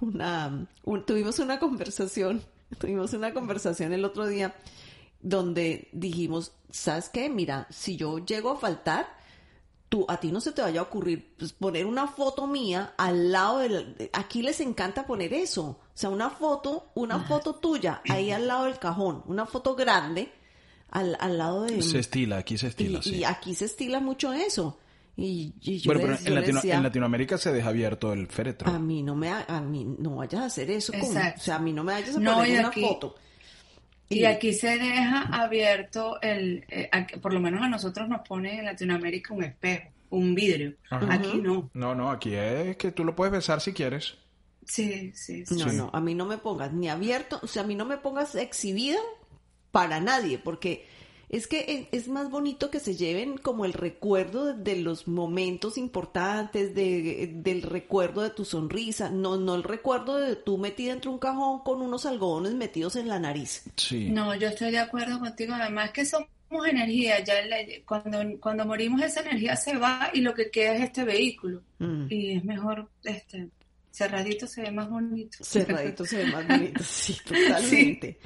una, 0.00 0.66
un- 0.84 1.04
tuvimos 1.04 1.38
una 1.38 1.58
conversación, 1.58 2.42
tuvimos 2.78 3.12
una 3.12 3.34
conversación 3.34 3.92
el 3.92 4.04
otro 4.04 4.26
día 4.26 4.54
donde 5.20 5.88
dijimos, 5.92 6.52
¿sabes 6.70 7.08
qué? 7.08 7.28
Mira, 7.30 7.66
si 7.70 7.96
yo 7.96 8.18
llego 8.18 8.50
a 8.50 8.56
faltar, 8.56 9.06
tú, 9.88 10.04
a 10.08 10.18
ti 10.18 10.30
no 10.30 10.40
se 10.40 10.52
te 10.52 10.62
vaya 10.62 10.80
a 10.80 10.84
ocurrir 10.84 11.34
pues, 11.38 11.52
poner 11.52 11.86
una 11.86 12.06
foto 12.06 12.46
mía 12.46 12.94
al 12.96 13.32
lado 13.32 13.58
del... 13.60 13.94
de- 13.96 14.10
Aquí 14.12 14.42
les 14.42 14.60
encanta 14.60 15.06
poner 15.06 15.32
eso. 15.32 15.64
O 15.64 15.96
sea, 15.96 16.10
una 16.10 16.28
foto, 16.30 16.90
una 16.94 17.20
foto 17.20 17.54
tuya 17.54 18.02
ahí 18.08 18.30
al 18.30 18.46
lado 18.48 18.64
del 18.64 18.78
cajón, 18.78 19.22
una 19.26 19.46
foto 19.46 19.74
grande 19.76 20.32
al, 20.94 21.16
al 21.20 21.36
lado 21.36 21.64
de... 21.64 21.82
Se 21.82 21.98
estila, 21.98 22.38
aquí 22.38 22.56
se 22.56 22.66
y, 22.66 22.68
estila, 22.70 22.98
y 23.00 23.02
sí. 23.02 23.24
aquí 23.24 23.54
se 23.54 23.66
estila 23.66 24.00
mucho 24.00 24.32
eso. 24.32 24.78
Y, 25.16 25.52
y 25.60 25.78
yo, 25.78 25.92
Bueno, 25.92 26.08
les, 26.08 26.08
pero 26.08 26.12
en, 26.18 26.24
yo 26.24 26.30
les 26.30 26.34
Latino- 26.40 26.60
decía, 26.62 26.74
en 26.76 26.82
Latinoamérica 26.82 27.38
se 27.38 27.52
deja 27.52 27.68
abierto 27.68 28.12
el 28.12 28.26
féretro. 28.26 28.70
a 28.72 28.78
mí 28.78 29.02
no 29.02 29.14
me, 29.14 29.28
ha- 29.30 29.44
a 29.46 29.60
mí 29.60 29.84
no 29.98 30.16
vayas 30.16 30.40
a 30.40 30.44
hacer 30.46 30.70
eso 30.70 30.92
con, 30.92 31.02
Exacto. 31.02 31.40
o 31.40 31.44
sea, 31.44 31.56
a 31.56 31.58
mí 31.60 31.72
no 31.72 31.84
me 31.84 31.92
vayas 31.92 32.16
a 32.16 32.20
No, 32.20 32.34
poner 32.36 32.48
y 32.54 32.58
una 32.58 32.68
aquí- 32.68 32.80
foto. 32.80 33.14
Y 34.08 34.24
aquí 34.24 34.52
se 34.52 34.76
deja 34.78 35.22
abierto 35.32 36.20
el, 36.20 36.64
eh, 36.68 36.88
aquí- 36.92 37.18
por 37.18 37.32
lo 37.32 37.40
menos 37.40 37.62
a 37.62 37.68
nosotros 37.68 38.08
nos 38.08 38.20
ponen 38.26 38.58
en 38.60 38.64
Latinoamérica 38.66 39.32
un 39.34 39.44
espejo, 39.44 39.88
un 40.10 40.34
vidrio. 40.34 40.74
Ajá. 40.90 41.14
Aquí 41.14 41.38
no. 41.40 41.70
No, 41.74 41.94
no, 41.94 42.10
aquí 42.10 42.34
es 42.34 42.76
que 42.76 42.92
tú 42.92 43.04
lo 43.04 43.14
puedes 43.16 43.32
besar 43.32 43.60
si 43.60 43.72
quieres. 43.72 44.14
Sí, 44.66 45.12
sí, 45.14 45.44
sí. 45.46 45.54
No, 45.56 45.68
Sí. 45.70 45.76
no, 45.76 45.90
a 45.92 46.00
mí 46.00 46.14
no 46.14 46.26
me 46.26 46.38
pongas 46.38 46.72
ni 46.72 46.88
abierto, 46.88 47.38
o 47.42 47.46
sea, 47.46 47.62
a 47.62 47.66
mí 47.66 47.74
no 47.74 47.84
me 47.84 47.98
pongas 47.98 48.34
exhibida 48.34 48.98
para 49.74 49.98
nadie, 49.98 50.38
porque 50.38 50.86
es 51.28 51.48
que 51.48 51.88
es, 51.90 52.06
más 52.06 52.30
bonito 52.30 52.70
que 52.70 52.78
se 52.78 52.94
lleven 52.94 53.38
como 53.38 53.64
el 53.64 53.72
recuerdo 53.72 54.44
de, 54.44 54.74
de 54.74 54.80
los 54.80 55.08
momentos 55.08 55.76
importantes, 55.78 56.76
de, 56.76 57.32
del 57.34 57.62
recuerdo 57.62 58.22
de 58.22 58.30
tu 58.30 58.44
sonrisa, 58.44 59.10
no, 59.10 59.36
no 59.36 59.56
el 59.56 59.64
recuerdo 59.64 60.18
de 60.18 60.36
tú 60.36 60.58
metida 60.58 60.92
entre 60.92 61.10
un 61.10 61.18
cajón 61.18 61.64
con 61.64 61.82
unos 61.82 62.06
algodones 62.06 62.54
metidos 62.54 62.94
en 62.94 63.08
la 63.08 63.18
nariz. 63.18 63.64
Sí. 63.74 64.10
No, 64.10 64.32
yo 64.36 64.46
estoy 64.46 64.70
de 64.70 64.78
acuerdo 64.78 65.18
contigo. 65.18 65.54
Además 65.54 65.90
que 65.90 66.06
somos 66.06 66.28
energía. 66.68 67.18
Ya 67.24 67.44
la- 67.46 67.56
cuando, 67.84 68.22
cuando 68.38 68.64
morimos 68.64 69.02
esa 69.02 69.22
energía 69.22 69.56
se 69.56 69.76
va 69.76 70.10
y 70.14 70.20
lo 70.20 70.34
que 70.34 70.52
queda 70.52 70.76
es 70.76 70.82
este 70.82 71.02
vehículo. 71.02 71.62
Mm. 71.80 72.06
Y 72.10 72.36
es 72.36 72.44
mejor, 72.44 72.88
este, 73.02 73.48
cerradito 73.90 74.46
se 74.46 74.62
ve 74.62 74.70
más 74.70 74.88
bonito. 74.88 75.38
Cerradito 75.42 76.04
se 76.04 76.18
ve 76.18 76.26
más 76.26 76.46
bonito, 76.46 76.80
sí, 76.84 77.16
totalmente. 77.26 78.18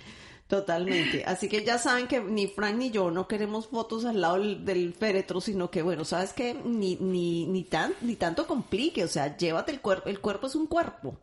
Totalmente. 0.49 1.25
Así 1.27 1.47
que 1.49 1.63
ya 1.63 1.77
saben 1.79 2.09
que 2.09 2.21
ni 2.21 2.47
Frank 2.47 2.77
ni 2.77 2.91
yo 2.91 3.11
no 3.11 3.29
queremos 3.29 3.69
fotos 3.69 4.07
al 4.07 4.21
lado 4.21 4.39
del, 4.39 4.65
del 4.65 4.95
féretro, 4.95 5.43
sino 5.43 5.71
que, 5.71 5.83
bueno, 5.83 6.05
¿sabes 6.05 6.33
qué? 6.33 6.55
Ni, 6.65 6.97
ni, 6.97 7.47
ni, 7.47 7.65
tan, 7.65 7.93
ni 8.01 8.17
tanto 8.17 8.47
complique, 8.47 9.05
o 9.05 9.09
sea, 9.09 9.37
llévate 9.37 9.73
el 9.73 9.81
cuerpo, 9.81 10.09
el 10.09 10.21
cuerpo 10.21 10.47
es 10.47 10.55
un 10.55 10.67
cuerpo. 10.67 11.19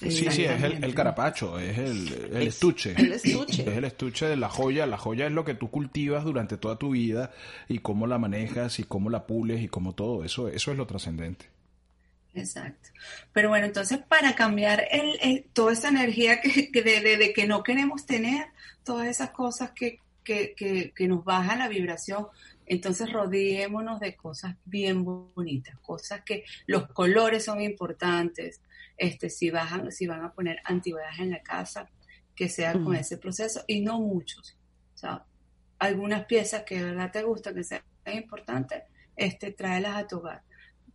Sí, 0.00 0.10
sí, 0.30 0.44
es 0.44 0.62
el, 0.64 0.94
carapacho, 0.96 1.60
es 1.60 1.78
el, 1.78 2.12
el 2.34 2.42
Es 2.42 2.54
estuche. 2.54 2.92
el 2.98 3.12
estuche. 3.12 3.62
Es 3.62 3.76
el 3.76 3.84
estuche 3.84 4.26
de 4.26 4.36
la 4.36 4.48
joya. 4.48 4.84
La 4.84 4.98
joya 4.98 5.26
es 5.26 5.32
lo 5.32 5.44
que 5.44 5.54
tú 5.54 5.70
cultivas 5.70 6.24
durante 6.24 6.56
toda 6.56 6.76
tu 6.76 6.90
vida 6.90 7.30
y 7.68 7.78
cómo 7.78 8.08
la 8.08 8.18
manejas 8.18 8.80
y 8.80 8.82
cómo 8.84 9.10
la 9.10 9.26
pules 9.28 9.62
y 9.62 9.68
cómo 9.68 9.94
todo. 9.94 10.24
Eso, 10.24 10.48
eso 10.48 10.72
es 10.72 10.76
lo 10.76 10.86
trascendente. 10.86 11.46
Exacto. 12.34 12.88
Pero 13.32 13.50
bueno, 13.50 13.66
entonces 13.66 13.98
para 14.08 14.34
cambiar 14.34 14.86
el, 14.90 15.18
el- 15.20 15.44
toda 15.52 15.72
esa 15.72 15.88
energía 15.88 16.40
que, 16.40 16.70
que 16.72 16.82
de, 16.82 17.00
de- 17.00 17.16
de 17.18 17.32
que 17.32 17.46
no 17.46 17.62
queremos 17.62 18.06
tener, 18.06 18.46
todas 18.84 19.06
esas 19.08 19.30
cosas 19.30 19.72
que, 19.72 19.98
que, 20.24 20.54
que, 20.56 20.92
que 20.94 21.08
nos 21.08 21.24
bajan 21.24 21.58
la 21.58 21.68
vibración, 21.68 22.26
entonces 22.64 23.12
rodeémonos 23.12 24.00
de 24.00 24.16
cosas 24.16 24.56
bien 24.64 25.04
bonitas, 25.04 25.78
cosas 25.80 26.22
que 26.24 26.44
los 26.66 26.88
colores 26.88 27.44
son 27.44 27.60
importantes, 27.60 28.62
este, 28.96 29.28
si, 29.28 29.50
bajan, 29.50 29.92
si 29.92 30.06
van 30.06 30.24
a 30.24 30.32
poner 30.32 30.58
antigüedades 30.64 31.18
en 31.18 31.30
la 31.32 31.42
casa, 31.42 31.90
que 32.34 32.48
sea 32.48 32.72
con 32.72 32.82
Ujú. 32.82 32.94
ese 32.94 33.18
proceso 33.18 33.62
y 33.66 33.80
no 33.82 34.00
muchos. 34.00 34.56
O 34.94 34.96
sea, 34.96 35.24
algunas 35.78 36.24
piezas 36.24 36.62
que 36.62 36.76
de 36.78 36.84
verdad 36.84 37.10
te 37.12 37.22
gustan, 37.24 37.54
que 37.54 37.64
sean 37.64 37.82
importantes, 38.06 38.84
este, 39.16 39.52
tráelas 39.52 39.96
a 39.96 40.06
tu 40.06 40.16
hogar 40.18 40.42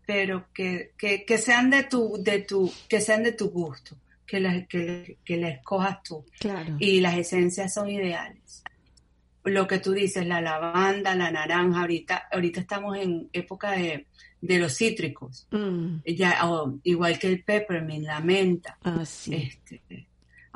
pero 0.07 0.47
que, 0.53 0.93
que, 0.97 1.25
que 1.25 1.37
sean 1.37 1.69
de 1.69 1.83
tu, 1.83 2.17
de 2.23 2.39
tu, 2.39 2.71
que 2.87 3.01
sean 3.01 3.23
de 3.23 3.33
tu 3.33 3.49
gusto, 3.49 3.97
que 4.25 4.39
las, 4.39 4.65
que, 4.67 5.17
que 5.25 5.35
las 5.35 5.55
escojas 5.55 6.01
tú. 6.01 6.25
Claro. 6.39 6.77
Y 6.79 7.01
las 7.01 7.17
esencias 7.17 7.73
son 7.73 7.89
ideales. 7.89 8.63
Lo 9.43 9.67
que 9.67 9.79
tú 9.79 9.91
dices, 9.91 10.25
la 10.25 10.39
lavanda, 10.39 11.13
la 11.13 11.29
naranja, 11.29 11.81
ahorita, 11.81 12.29
ahorita 12.31 12.61
estamos 12.61 12.97
en 12.97 13.29
época 13.33 13.71
de, 13.71 14.07
de 14.39 14.59
los 14.59 14.77
cítricos, 14.77 15.45
Mm, 15.51 15.97
ya, 16.05 16.39
igual 16.83 17.19
que 17.19 17.27
el 17.27 17.43
peppermint, 17.43 18.05
la 18.05 18.21
menta, 18.21 18.77
ah, 18.83 19.05
sí. 19.05 19.35
este, 19.35 20.06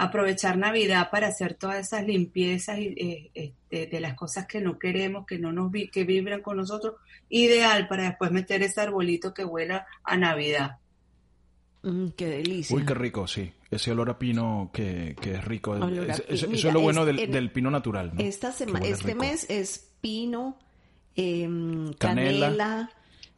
aprovechar 0.03 0.57
Navidad 0.57 1.09
para 1.11 1.27
hacer 1.27 1.53
todas 1.53 1.79
esas 1.79 2.05
limpiezas 2.05 2.79
y, 2.79 2.87
eh, 2.97 3.31
este, 3.33 3.87
de 3.87 3.99
las 3.99 4.15
cosas 4.15 4.47
que 4.47 4.59
no 4.61 4.79
queremos, 4.79 5.25
que 5.25 5.37
no 5.37 5.51
nos 5.51 5.71
vi, 5.71 5.89
que 5.89 6.03
vibran 6.03 6.41
con 6.41 6.57
nosotros, 6.57 6.95
ideal 7.29 7.87
para 7.87 8.03
después 8.05 8.31
meter 8.31 8.63
ese 8.63 8.81
arbolito 8.81 9.33
que 9.33 9.45
huela 9.45 9.85
a 10.03 10.17
Navidad. 10.17 10.77
Mm, 11.83 12.09
qué 12.15 12.27
delicia. 12.27 12.75
Uy, 12.75 12.85
qué 12.85 12.93
rico, 12.93 13.27
sí. 13.27 13.51
Ese 13.69 13.91
olor 13.91 14.09
a 14.09 14.19
pino 14.19 14.69
que, 14.73 15.15
que 15.19 15.33
es 15.35 15.45
rico. 15.45 15.75
Es- 15.75 16.23
eso 16.27 16.47
es 16.51 16.63
lo 16.73 16.81
bueno 16.81 17.01
es- 17.01 17.07
del, 17.07 17.19
en- 17.19 17.31
del 17.31 17.51
pino 17.51 17.71
natural. 17.71 18.11
¿no? 18.13 18.21
Esta 18.21 18.49
Que 18.51 18.57
sema- 18.65 18.79
huele 18.79 18.89
este 18.93 19.07
rico. 19.13 19.19
mes 19.23 19.45
es 19.49 19.91
pino, 20.01 20.57
em, 21.15 21.93
Canela, 21.93 22.89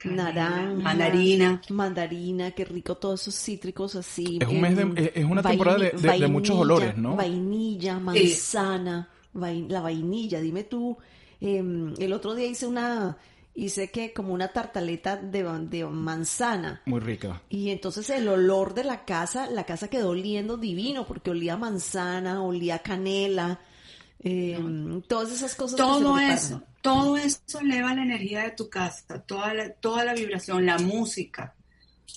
naranja, 0.05 0.73
mandarina. 0.81 1.61
mandarina, 1.69 2.51
qué 2.51 2.65
rico, 2.65 2.95
todos 2.95 3.21
esos 3.21 3.35
cítricos 3.35 3.95
así. 3.95 4.39
Es 4.41 4.47
un 4.47 4.61
mes 4.61 4.75
de- 4.75 4.81
em, 4.83 4.93
es- 4.97 5.25
una 5.25 5.41
temporada 5.43 5.77
de- 5.79 5.91
de- 5.91 6.19
de 6.19 6.27
muchos 6.27 6.57
olores, 6.57 6.97
¿no? 6.97 7.15
Vainilla, 7.15 7.99
manzana, 7.99 9.09
la 9.33 9.81
vainilla, 9.81 10.39
dime 10.39 10.63
tú. 10.63 10.97
em, 11.45 11.93
el 11.99 12.13
otro 12.13 12.35
día 12.35 12.47
hice 12.47 12.65
una, 12.67 13.17
hice 13.53 13.91
que 13.91 14.13
como 14.13 14.33
una 14.33 14.47
tartaleta 14.47 15.17
de, 15.17 15.43
de 15.43 15.85
manzana. 15.85 16.81
Muy 16.85 17.01
rica. 17.01 17.41
Y 17.49 17.69
entonces 17.71 18.09
el 18.11 18.29
olor 18.29 18.73
de 18.73 18.85
la 18.85 19.03
casa, 19.03 19.47
la 19.49 19.65
casa 19.65 19.89
quedó 19.89 20.09
oliendo 20.11 20.55
divino 20.55 21.05
porque 21.05 21.31
olía 21.31 21.55
a 21.55 21.57
manzana, 21.57 22.41
olía 22.41 22.75
a 22.75 22.79
canela, 22.79 23.59
eh, 24.23 24.57
todas 25.07 25.33
esas 25.33 25.53
cosas. 25.55 25.75
que 25.75 25.83
se 25.83 25.89
Todo 25.99 26.17
eso, 26.17 26.61
todo 26.83 27.15
eso 27.15 27.61
eleva 27.61 27.95
la 27.95 28.03
energía 28.03 28.43
de 28.43 28.51
tu 28.51 28.69
casa, 28.69 29.21
toda 29.21 29.53
la, 29.53 29.69
toda 29.69 30.03
la 30.03 30.13
vibración, 30.13 30.65
la 30.65 30.77
música, 30.77 31.55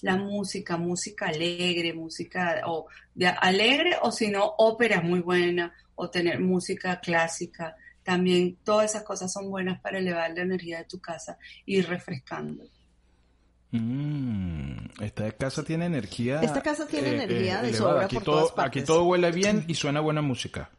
la 0.03 0.17
música, 0.17 0.77
música 0.77 1.27
alegre, 1.27 1.95
música 1.95 2.63
o 2.67 2.89
de 3.15 3.29
alegre 3.29 3.97
o 4.03 4.11
si 4.11 4.29
no 4.29 4.55
ópera 4.59 5.01
muy 5.01 5.21
buena 5.21 5.73
o 5.95 6.11
tener 6.11 6.41
música 6.41 6.99
clásica. 6.99 7.77
También 8.03 8.59
todas 8.65 8.91
esas 8.91 9.05
cosas 9.05 9.33
son 9.33 9.49
buenas 9.51 9.81
para 9.81 9.99
elevar 9.99 10.33
la 10.35 10.43
energía 10.43 10.79
de 10.79 10.85
tu 10.85 10.99
casa 10.99 11.39
y 11.65 11.79
ir 11.79 11.89
refrescando. 11.89 12.65
Mm, 13.71 15.01
esta 15.01 15.31
casa 15.31 15.63
tiene 15.63 15.87
energía. 15.87 16.41
Esta 16.41 16.61
casa 16.61 16.89
tiene 16.89 17.11
energía 17.11 17.63
de 17.63 17.69
elevada. 17.69 17.93
sobra 17.93 18.05
aquí 18.07 18.17
por 18.17 18.25
todo, 18.25 18.37
todas 18.41 18.53
partes. 18.53 18.83
Aquí 18.83 18.87
todo 18.87 19.05
huele 19.05 19.31
bien 19.31 19.65
y 19.69 19.75
suena 19.75 20.01
buena 20.01 20.23
música. 20.23 20.71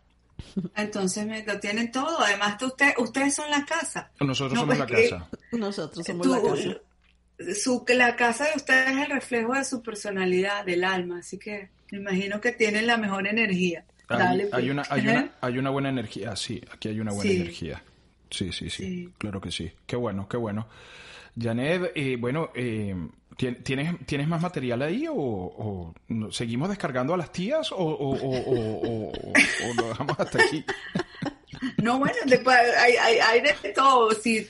Entonces 0.76 1.26
me, 1.26 1.44
lo 1.46 1.60
tienen 1.60 1.92
todo. 1.92 2.20
Además, 2.20 2.58
tú- 2.58 2.68
usted, 2.68 2.94
ustedes 2.98 3.36
son 3.36 3.50
la 3.52 3.66
casa. 3.66 4.12
Nosotros 4.20 4.54
No, 4.54 4.62
somos 4.62 4.78
la 4.78 4.86
casa. 4.86 5.30
Nosotros 5.52 6.06
somos 6.06 6.28
Tú- 6.28 6.34
la 6.34 6.42
casa. 6.42 7.54
su, 7.56 7.86
la 7.90 8.16
casa 8.16 8.46
de 8.46 8.52
ustedes 8.56 8.90
es 8.90 8.98
el 8.98 9.10
reflejo 9.12 9.54
de 9.54 9.64
su 9.66 9.82
personalidad, 9.82 10.66
del 10.66 10.84
alma, 10.84 11.20
así 11.20 11.38
que 11.38 11.70
me 11.92 12.00
imagino 12.00 12.42
que 12.42 12.52
tienen 12.52 12.88
la 12.88 12.98
mejor 12.98 13.28
energía. 13.28 13.86
Hay, 14.10 14.18
Dale, 14.18 14.44
hay 14.44 14.50
pues. 14.50 14.72
una, 14.72 14.84
hay, 14.90 15.02
una, 15.08 15.32
hay 15.42 15.58
una 15.58 15.70
buena 15.70 15.90
energía, 15.90 16.36
sí, 16.36 16.62
aquí 16.72 16.88
hay 16.90 17.00
una 17.00 17.12
buena 17.12 17.30
Sí. 17.32 17.38
energía. 17.42 17.84
Sí, 18.30 18.52
sí, 18.52 18.70
sí, 18.70 18.84
Sí. 18.84 19.10
claro 19.18 19.40
que 19.40 19.52
sí. 19.52 19.72
Qué 19.86 19.96
bueno, 19.96 20.28
qué 20.28 20.38
bueno. 20.38 20.68
Janet, 21.40 21.92
eh, 21.96 22.16
bueno, 22.20 22.50
eh, 22.56 22.94
¿tien- 22.96 23.12
¿tienes, 23.38 24.06
¿tienes 24.06 24.28
más 24.28 24.42
material 24.42 24.82
ahí 24.82 25.06
o, 25.10 25.94
seguimos 26.32 26.70
descargando 26.70 27.14
a 27.14 27.18
las 27.18 27.32
tías 27.32 27.70
o 27.72 29.12
lo 29.76 29.88
dejamos 29.88 30.20
hasta 30.20 30.42
aquí? 30.44 30.66
No, 31.78 31.98
bueno, 31.98 32.16
después 32.26 32.56
hay, 32.78 32.94
hay, 32.98 33.18
hay 33.18 33.42
de 33.42 33.70
todo. 33.74 34.12
Sí, 34.12 34.48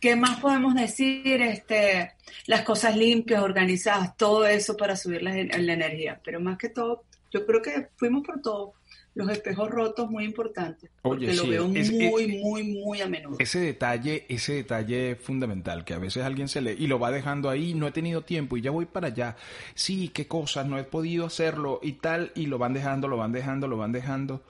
¿Qué 0.00 0.14
más 0.14 0.38
podemos 0.40 0.74
decir? 0.74 1.42
Este, 1.42 2.12
las 2.46 2.62
cosas 2.62 2.96
limpias, 2.96 3.42
organizadas, 3.42 4.16
todo 4.16 4.46
eso 4.46 4.76
para 4.76 4.96
subir 4.96 5.22
la, 5.22 5.32
la 5.32 5.72
energía. 5.72 6.20
Pero 6.24 6.40
más 6.40 6.56
que 6.56 6.68
todo, 6.68 7.04
yo 7.32 7.44
creo 7.44 7.60
que 7.62 7.88
fuimos 7.96 8.24
por 8.24 8.40
todo. 8.40 8.74
Los 9.14 9.30
espejos 9.30 9.68
rotos, 9.70 10.08
muy 10.10 10.24
importantes. 10.24 10.90
Porque 11.02 11.26
Oye, 11.26 11.34
lo 11.36 11.42
sí, 11.42 11.48
veo 11.50 11.64
es- 11.74 11.92
muy, 11.92 12.22
es- 12.24 12.40
muy, 12.42 12.62
muy 12.84 13.00
a 13.00 13.08
menudo. 13.08 13.36
Ese 13.40 13.58
detalle, 13.58 14.26
ese 14.28 14.52
detalle 14.54 15.16
fundamental, 15.16 15.84
que 15.84 15.94
a 15.94 15.98
veces 15.98 16.22
alguien 16.24 16.46
se 16.48 16.60
le 16.60 16.72
y 16.74 16.86
lo 16.86 16.98
va 17.00 17.10
dejando 17.10 17.50
ahí, 17.50 17.74
no 17.74 17.88
he 17.88 17.92
tenido 17.92 18.22
tiempo 18.22 18.56
y 18.56 18.60
ya 18.60 18.70
voy 18.70 18.86
para 18.86 19.08
allá. 19.08 19.36
Sí, 19.74 20.08
qué 20.08 20.28
cosas, 20.28 20.66
no 20.66 20.78
he 20.78 20.84
podido 20.84 21.26
hacerlo 21.26 21.80
y 21.82 21.92
tal, 21.94 22.30
y 22.36 22.46
lo 22.46 22.58
van 22.58 22.74
dejando, 22.74 23.08
lo 23.08 23.16
van 23.16 23.32
dejando, 23.32 23.66
lo 23.66 23.76
van 23.76 23.92
dejando. 23.92 24.42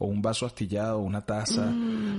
O 0.00 0.06
un 0.06 0.22
vaso 0.22 0.46
astillado, 0.46 1.00
una 1.00 1.26
taza, 1.26 1.72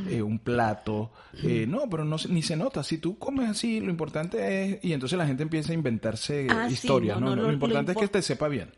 eh, 0.10 0.22
un 0.22 0.40
plato. 0.40 1.12
Eh, 1.44 1.66
no, 1.66 1.90
pero 1.90 2.04
no, 2.04 2.18
ni 2.30 2.42
se 2.42 2.58
nota. 2.58 2.84
Si 2.84 2.98
tú 2.98 3.18
comes 3.18 3.50
así, 3.50 3.80
lo 3.80 3.90
importante 3.90 4.64
es... 4.74 4.80
Y 4.84 4.92
entonces 4.92 5.18
la 5.18 5.26
gente 5.26 5.44
empieza 5.44 5.72
a 5.72 5.76
inventarse 5.76 6.46
Ah, 6.50 6.66
sí, 6.68 6.74
historias, 6.74 7.22
no, 7.22 7.28
¿no? 7.28 7.30
no, 7.30 7.36
lo, 7.38 7.42
lo- 7.44 7.48
lo 7.48 7.54
importante 7.54 7.94
es 7.94 7.98
que 7.98 8.08
te 8.10 8.22
sepa 8.22 8.50
bien. 8.50 8.70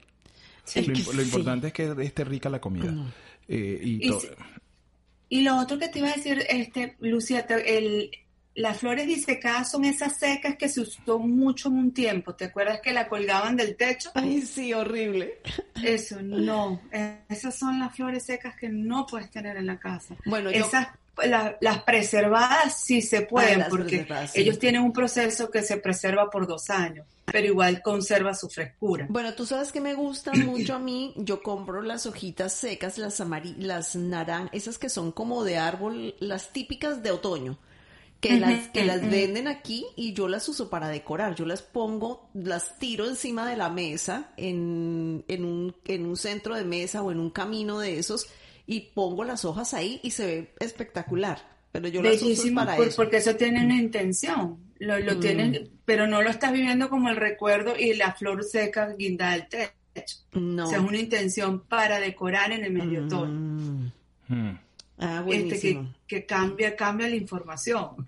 Lo, 0.76 0.82
imp- 0.82 1.24
importante 1.24 1.67
es 1.67 1.74
que 1.74 1.95
esté 2.02 2.24
rica 2.24 2.50
la 2.50 2.62
comida. 2.62 2.93
Eh, 3.47 3.80
y 3.84 4.06
Y 4.06 4.10
to- 4.10 4.19
si- 4.19 4.28
Y 5.30 5.41
lo 5.41 5.58
otro 5.58 5.80
que 5.80 5.88
te 5.88 6.00
iba 6.00 6.10
a 6.10 6.15
decir, 6.15 6.45
este, 6.50 6.95
Lucía, 7.00 7.45
te- 7.47 7.78
el, 7.78 8.12
las 8.54 8.78
flores 8.80 9.08
disecadas 9.08 9.71
son 9.71 9.86
esas 9.86 10.17
secas 10.17 10.58
que 10.58 10.67
se 10.67 10.82
usó 10.82 11.19
mucho 11.19 11.69
en 11.69 11.76
un 11.78 11.93
tiempo. 11.93 12.36
¿Te 12.36 12.45
acuerdas 12.45 12.82
que 12.82 12.91
la 12.91 13.08
colgaban 13.08 13.56
del 13.56 13.76
techo? 13.78 14.12
Ay, 14.13 14.41
sí, 14.41 14.74
horrible. 14.74 15.39
Eso, 15.84 16.21
no. 16.21 16.82
Esas 17.30 17.58
son 17.58 17.80
las 17.80 17.95
flores 17.95 18.26
secas 18.26 18.56
que 18.60 18.67
no 18.69 19.06
puedes 19.08 19.32
tener 19.32 19.56
en 19.58 19.67
la 19.67 19.80
casa. 19.80 20.15
Bueno, 20.26 20.52
yo- 20.52 20.65
Esas, 20.65 20.88
la- 21.26 21.58
las 21.62 21.84
preservadas 21.84 22.80
sí 22.84 23.02
se 23.02 23.21
pueden, 23.21 23.56
Ah, 23.56 23.58
las 23.60 23.69
porque 23.69 24.06
sí. 24.28 24.39
ellos 24.41 24.60
tienen 24.60 24.82
un 24.82 24.93
proceso 24.93 25.50
que 25.52 25.62
se 25.62 25.78
preserva 25.78 26.30
por 26.30 26.47
dos 26.47 26.69
años, 26.69 27.06
pero 27.26 27.45
igual 27.47 27.82
conserva 27.82 28.34
su 28.34 28.50
frescura. 28.50 29.06
Bueno, 29.10 29.34
tú 29.34 29.45
sabes 29.45 29.71
que 29.71 29.82
me 29.82 29.93
gustan 29.93 30.39
mucho 30.45 30.76
a 30.76 30.80
mí. 30.80 31.13
Yo 31.17 31.43
compro 31.43 31.82
las 31.82 32.06
hojitas 32.06 32.54
secas, 32.54 32.97
las 32.97 33.21
las 33.58 33.95
naranjas, 33.95 34.50
esas 34.54 34.78
que 34.78 34.89
son 34.89 35.12
como 35.12 35.43
de 35.43 35.58
árbol, 35.58 36.15
las 36.19 36.52
típicas 36.54 37.04
de 37.04 37.12
otoño, 37.12 37.58
que 38.19 38.39
las 38.39 38.67
que 38.69 38.86
las 38.86 39.02
venden 39.02 39.47
aquí 39.47 39.86
y 39.95 40.13
yo 40.13 40.28
las 40.28 40.47
uso 40.47 40.69
para 40.69 40.89
decorar. 40.89 41.34
Yo 41.36 41.45
las 41.45 41.62
pongo, 41.63 42.30
las 42.34 42.78
tiro 42.80 43.08
encima 43.08 43.50
de 43.50 43.58
la 43.58 43.69
mesa 43.69 44.30
en, 44.38 45.24
en 45.28 45.43
un 45.45 45.76
en 45.86 46.06
un 46.06 46.15
centro 46.17 46.56
de 46.56 46.63
mesa 46.63 47.02
o 47.04 47.12
en 47.12 47.19
un 47.19 47.32
camino 47.32 47.80
de 47.80 47.97
esos 47.97 48.28
y 48.65 48.91
pongo 48.93 49.24
las 49.24 49.45
hojas 49.45 49.74
ahí 49.74 50.00
y 50.04 50.12
se 50.12 50.26
ve 50.26 50.54
espectacular. 50.60 51.39
Pero 51.71 51.88
yo 51.88 52.02
las 52.02 52.21
uso 52.21 52.54
para 52.54 52.76
por- 52.76 52.88
eso. 52.88 52.95
porque 52.97 53.17
eso 53.17 53.36
tiene 53.36 53.63
una 53.63 53.76
intención. 53.78 54.58
Lo, 54.80 55.00
lo 55.00 55.17
tienes, 55.19 55.69
pero 55.86 56.08
no 56.08 56.21
lo 56.21 56.30
estás 56.30 56.52
viviendo 56.52 56.89
como 56.89 57.10
el 57.10 57.15
recuerdo 57.15 57.78
y 57.78 57.93
la 57.93 58.13
flor 58.13 58.43
seca 58.43 58.93
guinda 58.97 59.32
del 59.32 59.47
techo. 59.47 60.17
No. 60.34 60.65
O 60.65 60.67
sea, 60.67 60.80
es 60.80 60.84
una 60.84 60.97
intención 60.97 61.62
para 61.62 62.00
decorar 62.00 62.52
en 62.52 62.65
el 62.65 62.74
medio. 62.74 63.02
Mm. 63.04 63.91
Hmm. 64.28 64.58
Ah, 64.97 65.17
Este, 65.17 65.24
buenísimo. 65.24 65.93
que, 66.08 66.17
que 66.21 66.26
cambia, 66.26 66.76
cambia 66.76 67.08
la 67.10 67.15
información. 67.15 68.08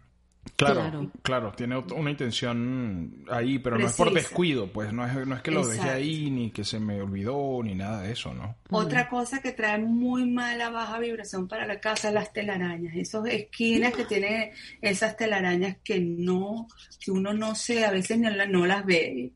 Claro, 0.56 0.82
claro, 0.82 1.12
Claro. 1.24 1.52
tiene 1.54 1.78
una 1.78 2.12
intención 2.12 3.26
ahí, 3.30 3.60
pero 3.60 3.78
no 3.78 3.88
es 3.88 3.94
por 3.96 4.14
descuido, 4.14 4.68
pues 4.72 4.94
no 4.94 5.06
es, 5.06 5.26
no 5.28 5.36
es 5.36 5.42
que 5.42 5.52
lo 5.52 5.62
dejé 5.66 5.78
Exacto. 5.80 5.96
ahí, 5.98 6.30
ni 6.30 6.52
que 6.52 6.64
se 6.64 6.80
me 6.80 7.02
olvidó, 7.02 7.62
ni 7.64 7.74
nada 7.76 8.02
de 8.02 8.12
eso, 8.12 8.34
¿no? 8.34 8.56
Otra 8.70 9.10
cosa 9.10 9.42
que 9.42 9.52
trae 9.54 9.80
muy 9.80 10.30
mala 10.30 10.70
baja 10.70 11.00
vibración 11.00 11.48
para 11.48 11.66
la 11.66 11.80
casa, 11.80 12.12
las 12.12 12.32
telarañas, 12.34 12.96
esas 12.96 13.26
esquinas 13.28 13.94
que 13.94 14.04
tienen 14.06 14.52
esas 14.82 15.18
telarañas 15.18 15.78
que 15.84 16.00
no, 16.00 16.68
que 17.00 17.12
uno 17.12 17.34
no 17.34 17.56
sé, 17.56 17.86
a 17.86 17.92
veces 17.92 18.20
no, 18.20 18.30
la- 18.30 18.46
no 18.46 18.66
las 18.66 18.86
ve. 18.86 19.32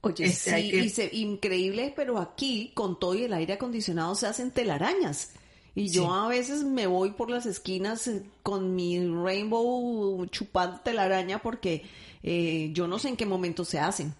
Oye, 0.00 0.24
Este, 0.26 0.56
sí, 0.62 0.70
que- 0.70 0.76
y 0.78 0.88
se- 0.88 1.10
increíble, 1.14 1.92
pero 1.94 2.18
aquí 2.18 2.70
con 2.74 2.98
todo 2.98 3.14
y 3.16 3.24
el 3.24 3.32
aire 3.34 3.54
acondicionado 3.54 4.14
se 4.14 4.28
hacen 4.28 4.52
telarañas. 4.52 5.32
Y 5.74 5.88
yo 5.88 6.02
Sí. 6.04 6.08
a 6.12 6.28
veces 6.28 6.64
me 6.64 6.86
voy 6.86 7.10
por 7.12 7.30
las 7.30 7.46
esquinas 7.46 8.06
eh, 8.08 8.22
con 8.42 8.74
mi 8.74 8.98
rainbow 9.06 10.24
chupando 10.26 10.80
telaraña 10.80 11.38
porque 11.40 11.84
eh, 12.22 12.70
yo 12.72 12.88
no 12.88 12.98
sé 12.98 13.08
en 13.10 13.16
qué 13.16 13.26
momento 13.26 13.64
se 13.64 13.78
hacen. 13.78 14.12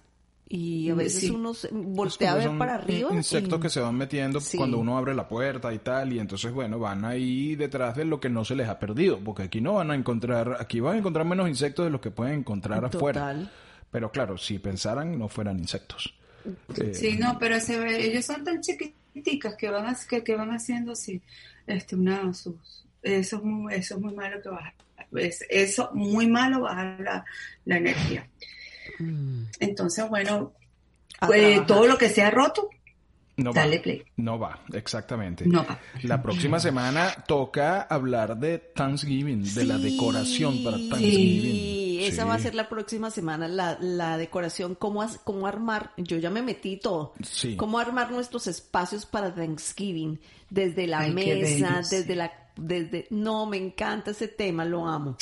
Y 0.50 0.88
a 0.88 0.94
veces 0.94 1.20
Sí. 1.22 1.30
uno 1.30 1.52
se- 1.52 1.68
voltea 1.70 2.32
a 2.32 2.36
ver 2.36 2.56
para 2.56 2.76
arriba. 2.76 3.10
Insectos 3.12 3.58
y- 3.58 3.62
que 3.62 3.68
se 3.68 3.80
van 3.80 3.96
metiendo 3.96 4.40
Sí. 4.40 4.56
cuando 4.56 4.78
uno 4.78 4.96
abre 4.96 5.14
la 5.14 5.28
puerta 5.28 5.74
y 5.74 5.78
tal, 5.78 6.12
y 6.14 6.18
entonces, 6.20 6.52
bueno, 6.52 6.78
van 6.78 7.04
ahí 7.04 7.54
detrás 7.54 7.96
de 7.96 8.06
lo 8.06 8.18
que 8.18 8.30
no 8.30 8.46
se 8.46 8.54
les 8.54 8.66
ha 8.68 8.78
perdido, 8.78 9.18
porque 9.18 9.42
aquí 9.42 9.60
no 9.60 9.74
van 9.74 9.90
a 9.90 9.94
encontrar, 9.94 10.56
aquí 10.58 10.80
van 10.80 10.94
a 10.94 10.98
encontrar 11.00 11.26
menos 11.26 11.48
insectos 11.50 11.84
de 11.84 11.90
los 11.90 12.00
que 12.00 12.10
pueden 12.10 12.38
encontrar 12.38 12.82
afuera. 12.82 13.20
Total. 13.20 13.50
Pero 13.90 14.10
claro, 14.10 14.38
si 14.38 14.58
pensaran, 14.58 15.18
no 15.18 15.28
fueran 15.28 15.58
insectos. 15.58 16.14
Eh, 16.80 16.94
Sí, 16.94 17.18
no, 17.18 17.36
pero 17.38 17.60
se 17.60 17.78
ve- 17.78 18.06
ellos 18.06 18.24
son 18.24 18.42
tan 18.42 18.62
que 19.22 19.70
van, 19.70 19.86
a- 19.86 19.96
que, 20.08 20.22
que 20.24 20.36
van 20.36 20.50
haciendo 20.50 20.92
así, 20.92 21.20
este, 21.66 21.96
una, 21.96 22.32
sus, 22.34 22.54
eso, 23.02 23.36
es 23.36 23.42
muy, 23.42 23.74
eso 23.74 23.94
es 23.96 24.00
muy 24.00 24.14
malo 24.14 24.40
que 24.42 24.48
baja, 24.48 24.74
es, 25.16 25.44
eso 25.48 25.90
muy 25.94 26.26
malo 26.26 26.60
baja 26.62 26.96
la, 27.00 27.24
la 27.64 27.76
energía. 27.76 28.28
Mm. 28.98 29.44
Entonces, 29.60 30.08
bueno, 30.08 30.52
pues, 31.26 31.66
todo 31.66 31.86
lo 31.86 31.96
que 31.98 32.08
sea 32.08 32.30
roto, 32.30 32.68
no 33.36 33.52
va. 33.52 33.60
dale 33.60 33.78
play. 33.78 34.02
No 34.16 34.38
va, 34.38 34.64
exactamente. 34.72 35.46
No 35.46 35.64
va. 35.64 35.78
La 36.02 36.20
próxima 36.20 36.58
semana 36.58 37.24
toca 37.26 37.82
hablar 37.82 38.36
de 38.36 38.58
Thanksgiving, 38.58 39.54
de 39.54 39.64
la 39.64 39.78
decoración 39.78 40.64
para 40.64 40.76
Thanksgiving. 40.76 41.52
Sí, 41.52 41.77
esa 42.06 42.22
Sí. 42.22 42.28
va 42.28 42.34
a 42.34 42.38
ser 42.38 42.54
la 42.54 42.68
próxima 42.68 43.10
semana, 43.10 43.48
la, 43.48 43.76
la 43.80 44.16
decoración, 44.18 44.74
cómo, 44.74 45.02
as- 45.02 45.18
cómo 45.24 45.46
armar, 45.46 45.92
yo 45.96 46.16
ya 46.18 46.30
me 46.30 46.42
metí 46.42 46.76
todo, 46.76 47.12
Sí. 47.22 47.56
cómo 47.56 47.78
armar 47.78 48.10
nuestros 48.12 48.46
espacios 48.46 49.06
para 49.06 49.34
Thanksgiving, 49.34 50.20
desde 50.50 50.86
la 50.86 51.00
Ay, 51.00 51.12
mesa, 51.12 51.80
desde 51.90 52.14
la, 52.14 52.32
desde, 52.56 53.06
no, 53.10 53.46
me 53.46 53.56
encanta 53.56 54.12
ese 54.12 54.28
tema, 54.28 54.64
lo 54.64 54.86
amo. 54.86 55.16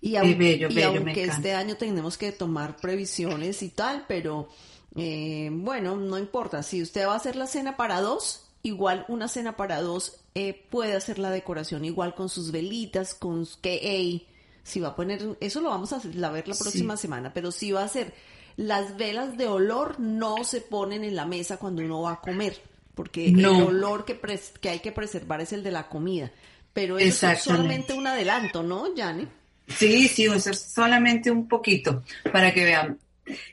Y, 0.00 0.12
Qué 0.12 0.18
aun- 0.18 0.38
bello, 0.38 0.68
y 0.70 0.82
aunque 0.82 1.24
este 1.24 1.54
año 1.54 1.76
tenemos 1.76 2.18
que 2.18 2.30
tomar 2.32 2.76
previsiones 2.76 3.62
y 3.62 3.70
tal, 3.70 4.04
pero 4.06 4.48
eh, 4.96 5.48
bueno, 5.50 5.96
no 5.96 6.18
importa, 6.18 6.62
si 6.62 6.82
usted 6.82 7.06
va 7.06 7.14
a 7.14 7.16
hacer 7.16 7.36
la 7.36 7.46
cena 7.46 7.76
para 7.76 8.00
dos, 8.00 8.42
igual 8.62 9.04
una 9.08 9.28
cena 9.28 9.56
para 9.56 9.80
dos 9.82 10.16
eh, 10.34 10.64
puede 10.70 10.94
hacer 10.94 11.18
la 11.18 11.30
decoración 11.30 11.84
igual 11.84 12.14
con 12.14 12.28
sus 12.28 12.50
velitas, 12.50 13.14
con 13.14 13.46
que 13.62 13.78
hey, 13.82 14.26
si 14.64 14.80
va 14.80 14.88
a 14.88 14.96
poner, 14.96 15.36
eso 15.40 15.60
lo 15.60 15.68
vamos 15.70 15.92
a 15.92 15.98
ver 16.00 16.16
la 16.48 16.54
próxima 16.54 16.96
semana, 16.96 17.32
pero 17.32 17.52
si 17.52 17.70
va 17.70 17.82
a 17.82 17.84
hacer 17.84 18.12
las 18.56 18.96
velas 18.96 19.36
de 19.36 19.46
olor 19.46 20.00
no 20.00 20.42
se 20.44 20.60
ponen 20.60 21.04
en 21.04 21.14
la 21.14 21.26
mesa 21.26 21.56
cuando 21.58 21.82
uno 21.82 22.02
va 22.02 22.14
a 22.14 22.20
comer, 22.20 22.60
porque 22.94 23.30
No. 23.30 23.56
el 23.56 23.62
olor 23.66 24.04
que, 24.04 24.20
pres- 24.20 24.52
que 24.60 24.70
hay 24.70 24.78
que 24.80 24.90
preservar 24.90 25.40
es 25.40 25.52
el 25.52 25.62
de 25.62 25.70
la 25.70 25.88
comida. 25.88 26.32
Pero 26.72 26.98
eso 26.98 27.28
es 27.28 27.40
solamente 27.42 27.92
un 27.92 28.06
adelanto, 28.06 28.62
¿no, 28.64 28.86
Jane? 28.96 29.28
Sí, 29.68 30.08
sí, 30.08 30.26
solamente 30.52 31.30
un 31.30 31.46
poquito 31.46 32.02
para 32.32 32.52
que 32.52 32.64
vean. 32.64 32.98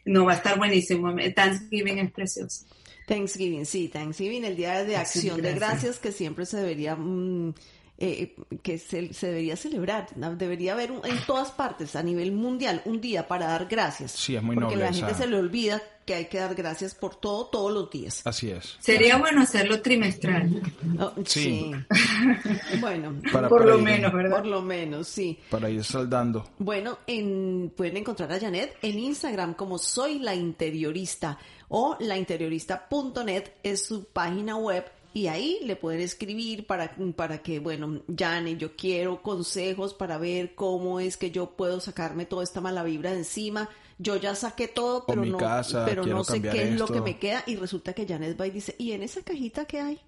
No 0.06 0.26
va 0.26 0.34
a 0.34 0.36
estar 0.36 0.58
buenísimo. 0.58 1.13
Thanksgiving 1.36 2.00
es 2.00 2.12
precioso. 2.12 2.65
Thanksgiving, 3.08 3.65
sí, 3.65 3.88
Thanksgiving, 3.89 4.43
el 4.45 4.56
Día 4.56 4.84
de 4.84 4.97
Acción 4.97 5.41
de. 5.41 5.54
Gracias 5.54 6.00
que 6.00 6.12
siempre 6.12 6.45
se 6.45 6.58
debería 6.58 6.95
mm, 6.95 7.54
eh, 8.03 8.35
que 8.63 8.77
se, 8.79 9.13
se 9.13 9.27
debería 9.27 9.55
celebrar, 9.55 10.07
¿no? 10.15 10.35
debería 10.35 10.73
haber 10.73 10.91
un- 10.91 11.05
en 11.05 11.17
todas 11.27 11.51
partes 11.51 11.95
a 11.95 12.01
nivel 12.03 12.31
mundial 12.31 12.81
un 12.85 12.99
día 12.99 13.27
para 13.27 13.47
dar 13.47 13.67
gracias. 13.67 14.11
Sí, 14.13 14.35
es 14.35 14.41
muy 14.41 14.55
porque 14.55 14.75
noble 14.75 14.85
la 14.85 14.93
gente 14.93 15.11
esa- 15.11 15.21
se 15.23 15.27
le 15.27 15.37
olvida 15.37 15.81
que 16.05 16.15
hay 16.15 16.25
que 16.25 16.39
dar 16.39 16.55
gracias 16.55 16.95
por 16.95 17.15
todo 17.15 17.45
todos 17.45 17.71
los 17.71 17.89
días. 17.91 18.21
Así 18.25 18.49
es. 18.49 18.75
Sería 18.79 19.17
bueno 19.17 19.41
hacerlo 19.43 19.81
trimestral. 19.83 20.61
Oh, 20.99 21.11
Sí. 21.25 21.71
sí. 21.71 21.71
bueno, 22.81 23.15
Para- 23.31 23.47
por 23.47 23.59
para 23.61 23.71
lo 23.73 23.79
ir- 23.79 23.83
menos, 23.83 24.11
¿verdad? 24.13 24.37
por 24.37 24.47
lo 24.47 24.61
menos, 24.63 25.07
sí. 25.07 25.37
Para 25.49 25.69
ir 25.69 25.83
saldando. 25.83 26.49
Bueno, 26.57 26.97
en- 27.07 27.71
pueden 27.77 27.97
encontrar 27.97 28.31
a 28.33 28.39
Janet 28.39 28.75
en 28.81 28.97
Instagram 28.97 29.53
como 29.53 29.77
Soy 29.77 30.17
la 30.19 30.33
Interiorista 30.33 31.37
o 31.69 31.95
lainteriorista.net 31.99 33.43
es 33.63 33.85
su 33.85 34.05
página 34.05 34.57
web 34.57 34.85
y 35.13 35.28
ahí 35.28 35.60
le 35.63 35.76
pueden 35.76 36.02
escribir 36.02 36.65
para, 36.65 36.95
para 37.15 37.41
que, 37.41 37.60
bueno, 37.60 38.02
Janet, 38.17 38.58
yo 38.58 38.76
quiero 38.76 39.21
consejos 39.21 39.93
para 39.93 40.17
ver 40.17 40.56
cómo 40.56 41.00
es 41.00 41.17
que 41.17 41.32
yo 41.32 41.52
puedo 41.52 41.80
sacarme 41.80 42.26
toda 42.26 42.43
esta 42.43 42.62
mala 42.62 42.84
vibra 42.84 43.12
de 43.12 43.17
encima. 43.19 43.69
Yo 44.00 44.15
ya 44.15 44.34
saqué 44.36 44.67
todo, 44.67 45.06
pero 45.06 45.24
no, 45.26 45.38
casa, 45.38 45.86
pero 45.86 46.04
no 46.15 46.24
sé 46.24 46.41
qué 46.41 46.63
es 46.63 46.80
lo 46.80 46.86
que 46.88 47.02
me 47.02 47.19
queda 47.19 47.43
y 47.45 47.56
resulta 47.56 47.93
que 47.93 48.08
Janet 48.08 48.39
va 48.39 48.47
y 48.47 48.52
dice, 48.52 48.76
¿y 48.80 48.93
en 48.93 49.04
esa 49.04 49.21
cajita 49.21 49.65
qué 49.65 49.80
hay? 49.82 50.00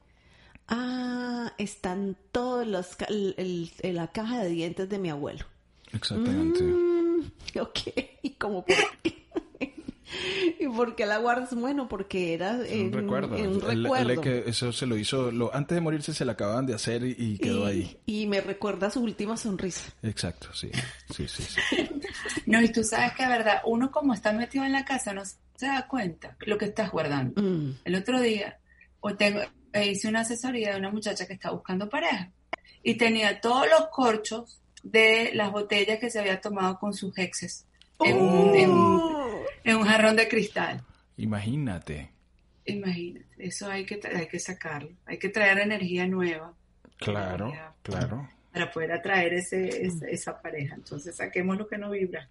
Ah, 0.67 1.53
están 1.57 2.15
todas 2.31 2.65
las 2.67 2.95
ca- 2.95 3.05
el- 3.09 3.69
la 3.83 4.07
caja 4.07 4.43
de 4.43 4.49
dientes 4.49 4.89
de 4.89 4.97
mi 4.97 5.09
abuelo. 5.09 5.45
Exactamente. 5.91 6.63
Mm, 6.63 7.21
ok, 7.61 7.79
¿y 8.23 8.29
cómo 8.31 8.65
por 8.65 8.75
qué? 9.03 9.22
¿Y 10.59 10.67
por 10.67 10.95
qué 10.95 11.05
la 11.05 11.17
guardas? 11.17 11.53
Bueno, 11.55 11.87
porque 11.87 12.33
era 12.33 12.53
un 12.53 12.91
recuerdo. 12.91 13.37
en 13.37 13.47
un 13.47 13.61
recuerdo. 13.61 14.21
que 14.21 14.43
eso 14.47 14.71
se 14.71 14.85
lo 14.85 14.97
hizo, 14.97 15.31
lo, 15.31 15.53
antes 15.53 15.75
de 15.75 15.81
morirse 15.81 16.13
se 16.13 16.25
lo 16.25 16.31
acababan 16.31 16.65
de 16.65 16.73
hacer 16.73 17.03
y, 17.03 17.15
y 17.17 17.37
quedó 17.37 17.67
y, 17.67 17.71
ahí. 17.71 17.97
y 18.05 18.27
me 18.27 18.41
recuerda 18.41 18.89
su 18.89 19.01
última 19.01 19.37
sonrisa. 19.37 19.91
Exacto, 20.03 20.53
sí. 20.53 20.69
Sí, 21.15 21.27
sí, 21.27 21.43
sí. 21.43 21.61
No, 22.45 22.61
y 22.61 22.69
tú 22.71 22.83
sabes 22.83 23.13
que, 23.13 23.25
verdad, 23.27 23.61
uno 23.65 23.91
como 23.91 24.13
está 24.13 24.31
metido 24.33 24.63
en 24.65 24.71
la 24.73 24.85
casa 24.85 25.13
no 25.13 25.23
se 25.25 25.65
da 25.67 25.87
cuenta 25.87 26.35
lo 26.45 26.57
que 26.57 26.65
estás 26.65 26.91
guardando. 26.91 27.41
Mm, 27.41 27.71
El 27.85 27.95
otro 27.95 28.19
día 28.21 28.59
o 28.99 29.15
tengo, 29.15 29.39
eh, 29.73 29.87
hice 29.91 30.07
una 30.07 30.21
asesoría 30.21 30.71
de 30.73 30.79
una 30.79 30.91
muchacha 30.91 31.25
que 31.27 31.33
está 31.33 31.51
buscando 31.51 31.89
pareja 31.89 32.31
y 32.83 32.95
tenía 32.95 33.39
todos 33.41 33.65
los 33.69 33.87
corchos 33.89 34.59
de 34.83 35.31
las 35.33 35.51
botellas 35.51 35.99
que 35.99 36.09
se 36.09 36.19
había 36.19 36.39
tomado 36.41 36.77
con 36.77 36.93
sus 36.93 37.17
exes 37.17 37.65
en, 38.03 38.17
un, 38.17 38.55
en 38.55 38.69
un- 38.71 39.12
en 39.63 39.75
un 39.77 39.83
jarrón 39.85 40.15
de 40.15 40.27
cristal. 40.27 40.83
Imagínate. 41.17 42.09
Imagínate, 42.65 43.25
eso 43.39 43.69
hay 43.69 43.85
que, 43.85 43.99
hay 44.15 44.27
que 44.27 44.39
sacarlo, 44.39 44.89
hay 45.05 45.17
que 45.17 45.29
traer 45.29 45.59
energía 45.59 46.07
nueva 46.07 46.53
Claro, 46.97 47.51
Ya. 47.51 47.73
claro. 47.83 48.29
para 48.53 48.71
poder 48.71 48.93
atraer 48.93 49.33
ese, 49.33 49.85
esa, 49.85 50.07
esa 50.07 50.41
pareja. 50.41 50.75
Entonces 50.75 51.15
saquemos 51.17 51.57
lo 51.57 51.67
que 51.67 51.77
no 51.77 51.89
vibra. 51.91 52.29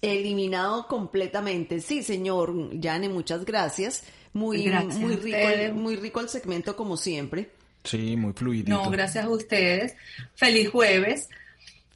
eliminado 0.00 0.86
completamente. 0.86 1.80
Sí, 1.80 2.02
señor 2.02 2.70
Yane, 2.78 3.08
muchas 3.08 3.44
gracias. 3.44 4.04
Muy, 4.34 4.62
Gracias 4.64 4.96
muy 4.98 5.16
rico, 5.16 5.36
el, 5.36 5.74
muy 5.74 5.96
rico 5.96 6.20
el 6.20 6.28
segmento 6.28 6.74
como 6.76 6.96
siempre. 6.96 7.50
Sí, 7.84 8.16
muy 8.16 8.32
fluidito. 8.32 8.70
No, 8.70 8.88
gracias 8.90 9.24
a 9.24 9.28
ustedes. 9.28 9.94
Feliz 10.36 10.70
jueves. 10.70 11.28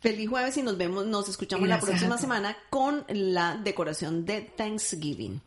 Feliz 0.01 0.29
jueves 0.29 0.57
y 0.57 0.63
nos 0.63 0.77
vemos, 0.77 1.07
nos 1.07 1.29
escuchamos 1.29 1.69
la 1.69 1.77
Gracias 1.77 1.89
a 1.89 1.93
próxima 1.93 2.19
semana 2.19 2.57
con 2.71 3.05
la 3.09 3.57
decoración 3.57 4.25
de 4.25 4.43
Thanksgiving. 4.43 5.41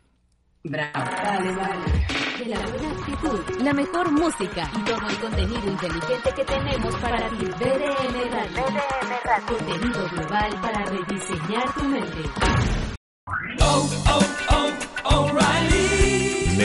Bravo. 0.62 0.92
Vale, 0.92 1.52
vale. 1.52 2.06
De 2.38 2.44
la 2.46 2.60
buena 2.60 2.90
actitud, 2.90 3.62
la 3.62 3.72
mejor 3.72 4.12
música 4.12 4.70
y 4.76 4.84
todo 4.84 5.08
el 5.08 5.18
contenido 5.18 5.66
inteligente 5.66 6.32
que 6.36 6.44
tenemos 6.44 6.94
para 6.96 7.28
ti. 7.30 7.46
BDM 7.46 8.30
Radio. 8.30 8.64
Contenido 9.46 10.08
global 10.10 10.60
para 10.60 10.84
rediseñar 10.84 11.74
tu 11.74 11.84
mente. 11.84 12.30